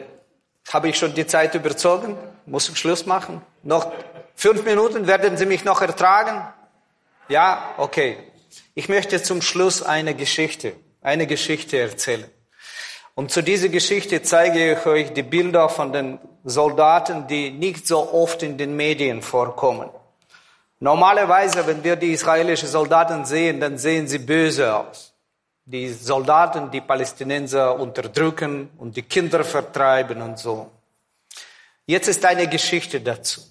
Habe 0.71 0.89
ich 0.89 0.97
schon 0.97 1.13
die 1.13 1.25
Zeit 1.25 1.55
überzogen? 1.55 2.17
Muss 2.45 2.69
ich 2.69 2.77
Schluss 2.77 3.05
machen? 3.05 3.41
Noch 3.63 3.91
fünf 4.35 4.63
Minuten 4.63 5.07
werden 5.07 5.37
Sie 5.37 5.45
mich 5.45 5.63
noch 5.63 5.81
ertragen? 5.81 6.43
Ja, 7.27 7.73
okay. 7.77 8.17
Ich 8.75 8.89
möchte 8.89 9.21
zum 9.23 9.41
Schluss 9.41 9.81
eine 9.81 10.13
Geschichte, 10.13 10.73
eine 11.01 11.25
Geschichte 11.25 11.79
erzählen. 11.79 12.29
Und 13.15 13.31
zu 13.31 13.41
dieser 13.41 13.69
Geschichte 13.69 14.21
zeige 14.23 14.73
ich 14.73 14.85
euch 14.85 15.13
die 15.13 15.23
Bilder 15.23 15.67
von 15.69 15.91
den 15.91 16.19
Soldaten, 16.43 17.27
die 17.27 17.51
nicht 17.51 17.87
so 17.87 18.13
oft 18.13 18.43
in 18.43 18.57
den 18.57 18.75
Medien 18.75 19.21
vorkommen. 19.21 19.89
Normalerweise, 20.79 21.67
wenn 21.67 21.83
wir 21.83 21.95
die 21.95 22.13
israelischen 22.13 22.67
Soldaten 22.67 23.25
sehen, 23.25 23.59
dann 23.59 23.77
sehen 23.77 24.07
sie 24.07 24.19
böse 24.19 24.75
aus 24.75 25.10
die 25.71 25.89
Soldaten, 25.93 26.69
die 26.69 26.81
Palästinenser 26.81 27.79
unterdrücken 27.79 28.69
und 28.77 28.97
die 28.97 29.03
Kinder 29.03 29.43
vertreiben 29.43 30.21
und 30.21 30.37
so. 30.37 30.69
Jetzt 31.85 32.09
ist 32.09 32.25
eine 32.25 32.47
Geschichte 32.47 32.99
dazu. 32.99 33.41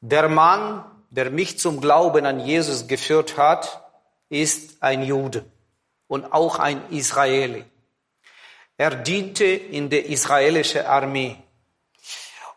Der 0.00 0.28
Mann, 0.28 0.84
der 1.10 1.30
mich 1.30 1.58
zum 1.58 1.80
Glauben 1.80 2.26
an 2.26 2.40
Jesus 2.40 2.88
geführt 2.88 3.36
hat, 3.36 3.84
ist 4.28 4.82
ein 4.82 5.02
Jude 5.02 5.44
und 6.08 6.32
auch 6.32 6.58
ein 6.58 6.82
Israeli. 6.90 7.64
Er 8.76 8.96
diente 8.96 9.44
in 9.44 9.90
der 9.90 10.06
israelischen 10.06 10.86
Armee. 10.86 11.36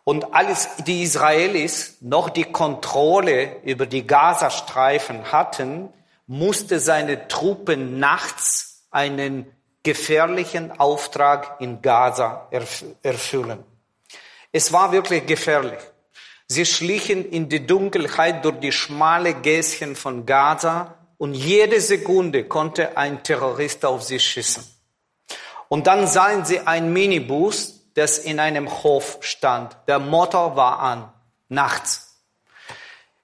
Und 0.03 0.33
als 0.33 0.77
die 0.77 1.03
Israelis 1.03 1.97
noch 2.01 2.29
die 2.29 2.45
Kontrolle 2.45 3.61
über 3.63 3.85
die 3.85 4.05
Gazastreifen 4.05 5.31
hatten, 5.31 5.89
musste 6.25 6.79
seine 6.79 7.27
Truppen 7.27 7.99
nachts 7.99 8.70
einen 8.91 9.51
gefährlichen 9.83 10.79
Auftrag 10.79 11.59
in 11.59 11.81
Gaza 11.81 12.47
erfüllen. 13.01 13.63
Es 14.51 14.71
war 14.71 14.91
wirklich 14.91 15.25
gefährlich. 15.25 15.79
Sie 16.47 16.65
schlichen 16.65 17.25
in 17.29 17.47
die 17.47 17.65
Dunkelheit 17.65 18.43
durch 18.43 18.59
die 18.59 18.73
schmale 18.73 19.33
Gässchen 19.33 19.95
von 19.95 20.25
Gaza 20.25 20.95
und 21.17 21.33
jede 21.33 21.79
Sekunde 21.79 22.43
konnte 22.43 22.97
ein 22.97 23.23
Terrorist 23.23 23.85
auf 23.85 24.03
sie 24.03 24.19
schießen. 24.19 24.63
Und 25.69 25.87
dann 25.87 26.05
sahen 26.05 26.43
sie 26.43 26.59
einen 26.59 26.91
Minibus, 26.91 27.93
das 27.93 28.17
in 28.17 28.39
einem 28.39 28.83
Hof 28.83 29.19
stand. 29.21 29.77
Der 29.87 29.99
Motor 29.99 30.57
war 30.57 30.79
an, 30.79 31.11
nachts. 31.47 32.17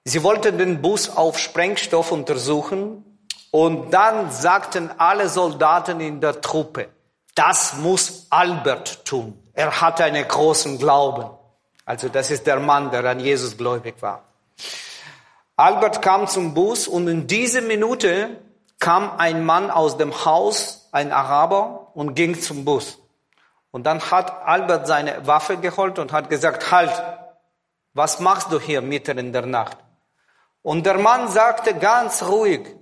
Sie 0.04 0.22
wollten 0.22 0.56
den 0.56 0.80
Bus 0.80 1.10
auf 1.10 1.38
Sprengstoff 1.38 2.10
untersuchen 2.10 3.04
und 3.50 3.90
dann 3.90 4.30
sagten 4.30 4.90
alle 4.98 5.28
Soldaten 5.28 6.00
in 6.00 6.20
der 6.20 6.40
Truppe, 6.40 6.88
das 7.34 7.76
muss 7.76 8.26
Albert 8.30 9.04
tun. 9.04 9.38
Er 9.52 9.80
hat 9.80 10.00
einen 10.00 10.26
großen 10.26 10.78
Glauben. 10.78 11.30
Also 11.84 12.08
das 12.08 12.30
ist 12.30 12.46
der 12.46 12.60
Mann, 12.60 12.90
der 12.90 13.04
an 13.04 13.20
Jesus 13.20 13.56
gläubig 13.56 13.94
war. 14.00 14.24
Albert 15.56 16.02
kam 16.02 16.26
zum 16.26 16.54
Bus 16.54 16.86
und 16.86 17.08
in 17.08 17.26
dieser 17.26 17.62
Minute 17.62 18.36
kam 18.78 19.18
ein 19.18 19.44
Mann 19.44 19.70
aus 19.70 19.96
dem 19.96 20.24
Haus, 20.24 20.88
ein 20.92 21.12
Araber, 21.12 21.90
und 21.94 22.14
ging 22.14 22.40
zum 22.40 22.64
Bus. 22.64 22.98
Und 23.70 23.84
dann 23.84 24.00
hat 24.10 24.46
Albert 24.46 24.86
seine 24.86 25.26
Waffe 25.26 25.56
geholt 25.56 25.98
und 25.98 26.12
hat 26.12 26.30
gesagt, 26.30 26.70
halt, 26.70 26.92
was 27.94 28.20
machst 28.20 28.52
du 28.52 28.60
hier 28.60 28.82
mitten 28.82 29.18
in 29.18 29.32
der 29.32 29.46
Nacht? 29.46 29.78
Und 30.62 30.86
der 30.86 30.98
Mann 30.98 31.28
sagte 31.28 31.74
ganz 31.74 32.22
ruhig, 32.22 32.76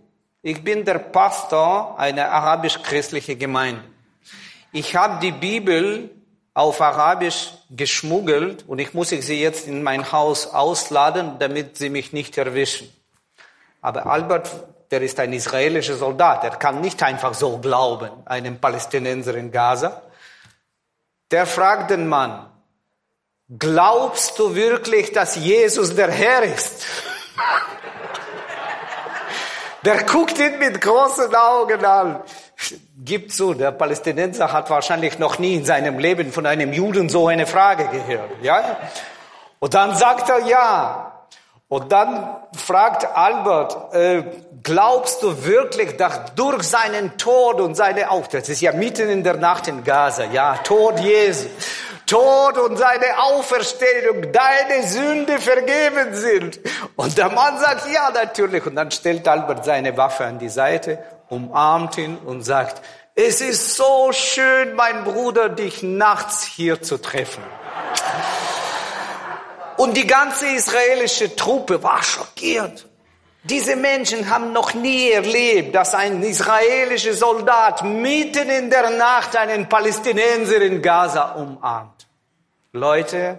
ich 0.46 0.62
bin 0.62 0.84
der 0.84 1.00
Pastor 1.00 1.98
einer 1.98 2.30
arabisch-christlichen 2.30 3.36
Gemeinde. 3.36 3.82
Ich 4.70 4.94
habe 4.94 5.18
die 5.18 5.32
Bibel 5.32 6.08
auf 6.54 6.80
Arabisch 6.80 7.50
geschmuggelt 7.68 8.64
und 8.68 8.78
ich 8.78 8.94
muss 8.94 9.08
sie 9.08 9.42
jetzt 9.42 9.66
in 9.66 9.82
mein 9.82 10.12
Haus 10.12 10.46
ausladen, 10.46 11.40
damit 11.40 11.76
sie 11.76 11.90
mich 11.90 12.12
nicht 12.12 12.38
erwischen. 12.38 12.88
Aber 13.82 14.06
Albert, 14.06 14.48
der 14.92 15.02
ist 15.02 15.18
ein 15.18 15.32
israelischer 15.32 15.96
Soldat, 15.96 16.44
er 16.44 16.50
kann 16.50 16.80
nicht 16.80 17.02
einfach 17.02 17.34
so 17.34 17.58
glauben, 17.58 18.10
einem 18.24 18.60
Palästinenser 18.60 19.34
in 19.34 19.50
Gaza. 19.50 20.00
Der 21.32 21.46
fragt 21.46 21.90
den 21.90 22.06
Mann, 22.06 22.48
glaubst 23.58 24.38
du 24.38 24.54
wirklich, 24.54 25.10
dass 25.10 25.34
Jesus 25.34 25.96
der 25.96 26.12
Herr 26.12 26.44
ist? 26.44 26.84
Der 29.86 30.02
guckt 30.02 30.36
ihn 30.40 30.58
mit 30.58 30.80
großen 30.80 31.32
Augen 31.32 31.84
an. 31.84 32.20
Gibt 33.04 33.32
zu, 33.32 33.54
der 33.54 33.70
Palästinenser 33.70 34.52
hat 34.52 34.68
wahrscheinlich 34.68 35.20
noch 35.20 35.38
nie 35.38 35.54
in 35.54 35.64
seinem 35.64 36.00
Leben 36.00 36.32
von 36.32 36.44
einem 36.44 36.72
Juden 36.72 37.08
so 37.08 37.28
eine 37.28 37.46
Frage 37.46 37.86
gehört, 37.86 38.42
ja? 38.42 38.78
Und 39.60 39.74
dann 39.74 39.94
sagt 39.94 40.28
er 40.28 40.40
ja. 40.40 41.12
Und 41.68 41.92
dann 41.92 42.36
fragt 42.56 43.06
Albert, 43.16 43.94
äh, 43.94 44.24
glaubst 44.64 45.22
du 45.22 45.44
wirklich, 45.44 45.96
dass 45.96 46.34
durch 46.34 46.64
seinen 46.64 47.16
Tod 47.16 47.60
und 47.60 47.76
seine 47.76 48.10
Auftritt, 48.10 48.42
das 48.42 48.48
ist 48.48 48.62
ja 48.62 48.72
mitten 48.72 49.08
in 49.08 49.22
der 49.22 49.36
Nacht 49.36 49.68
in 49.68 49.84
Gaza, 49.84 50.24
ja, 50.24 50.56
Tod 50.64 50.98
Jesu, 50.98 51.46
Tod 52.06 52.56
und 52.58 52.76
seine 52.76 53.18
Auferstehung, 53.18 54.32
deine 54.32 54.86
Sünde 54.86 55.38
vergeben 55.38 56.14
sind. 56.14 56.60
Und 56.94 57.18
der 57.18 57.30
Mann 57.30 57.58
sagt, 57.58 57.92
ja, 57.92 58.10
natürlich. 58.10 58.64
Und 58.64 58.76
dann 58.76 58.90
stellt 58.90 59.26
Albert 59.26 59.64
seine 59.64 59.96
Waffe 59.96 60.24
an 60.24 60.38
die 60.38 60.48
Seite, 60.48 61.02
umarmt 61.28 61.98
ihn 61.98 62.16
und 62.18 62.42
sagt, 62.42 62.80
es 63.14 63.40
ist 63.40 63.76
so 63.76 64.12
schön, 64.12 64.74
mein 64.74 65.04
Bruder, 65.04 65.48
dich 65.48 65.82
nachts 65.82 66.44
hier 66.44 66.82
zu 66.82 66.98
treffen. 66.98 67.42
Und 69.76 69.96
die 69.96 70.06
ganze 70.06 70.46
israelische 70.46 71.34
Truppe 71.34 71.82
war 71.82 72.02
schockiert. 72.02 72.86
Diese 73.42 73.76
Menschen 73.76 74.28
haben 74.28 74.52
noch 74.52 74.74
nie 74.74 75.10
erlebt, 75.10 75.74
dass 75.74 75.94
ein 75.94 76.22
israelischer 76.22 77.14
Soldat 77.14 77.84
mitten 77.84 78.50
in 78.50 78.70
der 78.70 78.90
Nacht 78.90 79.36
einen 79.36 79.68
Palästinenser 79.68 80.60
in 80.62 80.82
Gaza 80.82 81.32
umarmt. 81.36 81.95
Leute, 82.76 83.38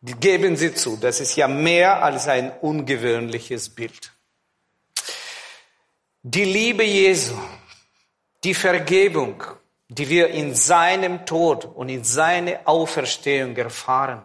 geben 0.00 0.56
Sie 0.56 0.74
zu, 0.74 0.96
das 0.96 1.20
ist 1.20 1.36
ja 1.36 1.48
mehr 1.48 2.02
als 2.02 2.28
ein 2.28 2.52
ungewöhnliches 2.60 3.68
Bild. 3.68 4.12
Die 6.22 6.44
Liebe 6.44 6.84
Jesu, 6.84 7.34
die 8.42 8.54
Vergebung, 8.54 9.42
die 9.88 10.08
wir 10.08 10.28
in 10.28 10.54
seinem 10.54 11.26
Tod 11.26 11.64
und 11.64 11.88
in 11.88 12.04
seiner 12.04 12.60
Auferstehung 12.64 13.56
erfahren 13.56 14.22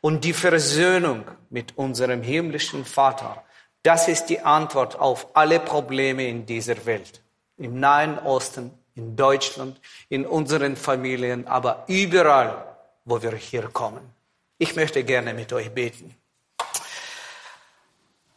und 0.00 0.24
die 0.24 0.32
Versöhnung 0.32 1.24
mit 1.50 1.76
unserem 1.76 2.22
himmlischen 2.22 2.84
Vater, 2.84 3.44
das 3.82 4.08
ist 4.08 4.26
die 4.26 4.40
Antwort 4.40 4.98
auf 4.98 5.28
alle 5.34 5.60
Probleme 5.60 6.26
in 6.28 6.46
dieser 6.46 6.84
Welt. 6.86 7.22
Im 7.56 7.80
Nahen 7.80 8.18
Osten, 8.18 8.70
in 8.94 9.16
Deutschland, 9.16 9.80
in 10.08 10.26
unseren 10.26 10.76
Familien, 10.76 11.46
aber 11.46 11.84
überall, 11.88 12.69
wo 13.04 13.20
wir 13.22 13.34
hier 13.36 13.68
kommen. 13.68 14.14
Ich 14.58 14.76
möchte 14.76 15.04
gerne 15.04 15.34
mit 15.34 15.52
euch 15.52 15.70
beten. 15.70 16.16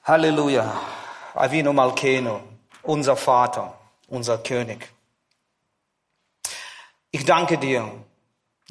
Halleluja. 0.04 0.80
Avino 1.36 1.73
Malkeno, 1.73 2.43
unser 2.84 3.15
Vater, 3.15 3.78
unser 4.08 4.38
König. 4.38 4.88
Ich 7.10 7.26
danke 7.26 7.58
dir 7.58 7.91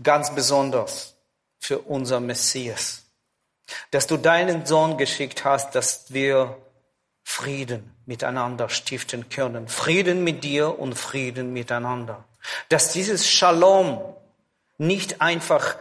ganz 0.02 0.33
besonders 0.33 1.16
für 1.59 1.81
unser 1.81 2.20
Messias 2.20 3.02
dass 3.90 4.07
du 4.07 4.16
deinen 4.16 4.66
Sohn 4.66 4.96
geschickt 4.96 5.44
hast, 5.44 5.74
dass 5.74 6.12
wir 6.12 6.57
Frieden 7.22 7.94
miteinander 8.07 8.68
stiften 8.68 9.28
können. 9.28 9.68
Frieden 9.68 10.24
mit 10.24 10.44
dir 10.44 10.78
und 10.78 10.94
Frieden 10.94 11.52
miteinander. 11.52 12.24
Dass 12.68 12.92
dieses 12.92 13.28
Shalom 13.28 14.00
nicht 14.79 15.21
einfach 15.21 15.77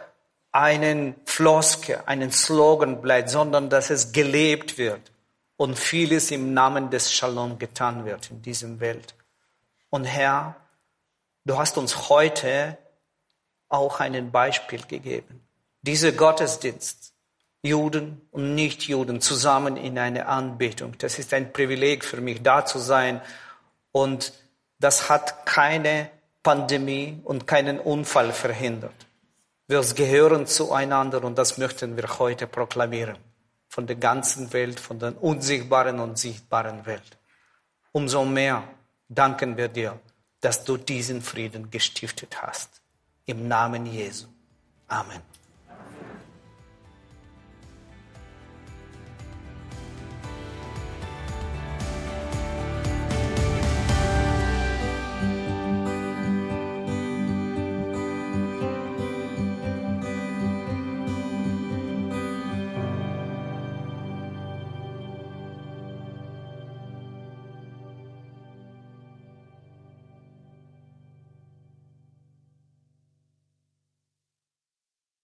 einen 0.52 1.16
Floske, 1.26 2.08
einen 2.08 2.32
Slogan 2.32 3.02
bleibt, 3.02 3.30
sondern 3.30 3.70
dass 3.70 3.90
es 3.90 4.12
gelebt 4.12 4.78
wird 4.78 5.12
und 5.58 5.78
vieles 5.78 6.32
im 6.32 6.54
Namen 6.54 6.90
des 6.90 7.14
Shalom 7.14 7.58
getan 7.58 8.06
wird 8.06 8.32
in 8.32 8.42
diesem 8.42 8.80
Welt. 8.80 9.16
Und 9.90 10.06
Herr, 10.06 10.56
du 11.46 11.58
hast 11.58 11.78
uns 11.78 12.10
heute 12.10 12.78
auch 13.70 14.00
ein 14.00 14.32
Beispiel 14.32 14.82
gegeben. 14.82 15.42
Dieser 15.82 16.12
Gottesdienst 16.12 17.12
Juden 17.64 18.22
und 18.32 18.56
Nichtjuden 18.56 19.22
zusammen 19.22 19.78
in 19.78 19.98
eine 20.00 20.26
Anbetung. 20.26 20.98
Das 20.98 21.20
ist 21.20 21.34
ein 21.34 21.54
Privileg 21.54 22.04
für 22.04 22.20
mich, 22.20 22.42
da 22.42 22.66
zu 22.66 22.80
sein. 22.80 23.22
Und 23.92 24.34
das 24.80 25.10
hat 25.10 25.46
keine 25.46 26.10
Pandemie 26.44 27.20
und 27.24 27.46
keinen 27.48 27.80
Unfall 27.80 28.32
verhindert. 28.34 29.08
Wir 29.68 29.82
gehören 29.82 30.48
zueinander 30.48 31.24
und 31.24 31.38
das 31.38 31.58
möchten 31.58 31.96
wir 31.96 32.20
heute 32.20 32.48
proklamieren. 32.48 33.18
Von 33.70 33.88
der 33.88 33.96
ganzen 33.96 34.52
Welt, 34.52 34.80
von 34.80 35.00
der 35.00 35.22
unsichtbaren 35.24 36.00
und 36.00 36.18
sichtbaren 36.18 36.86
Welt. 36.86 37.18
Umso 37.94 38.26
mehr 38.26 38.64
danken 39.08 39.56
wir 39.56 39.70
dir, 39.70 40.00
dass 40.42 40.64
du 40.64 40.78
diesen 40.78 41.22
Frieden 41.22 41.70
gestiftet 41.70 42.42
hast. 42.42 42.82
Im 43.26 43.48
Namen 43.48 43.86
Jesu. 43.86 44.28
Amen. 44.88 45.31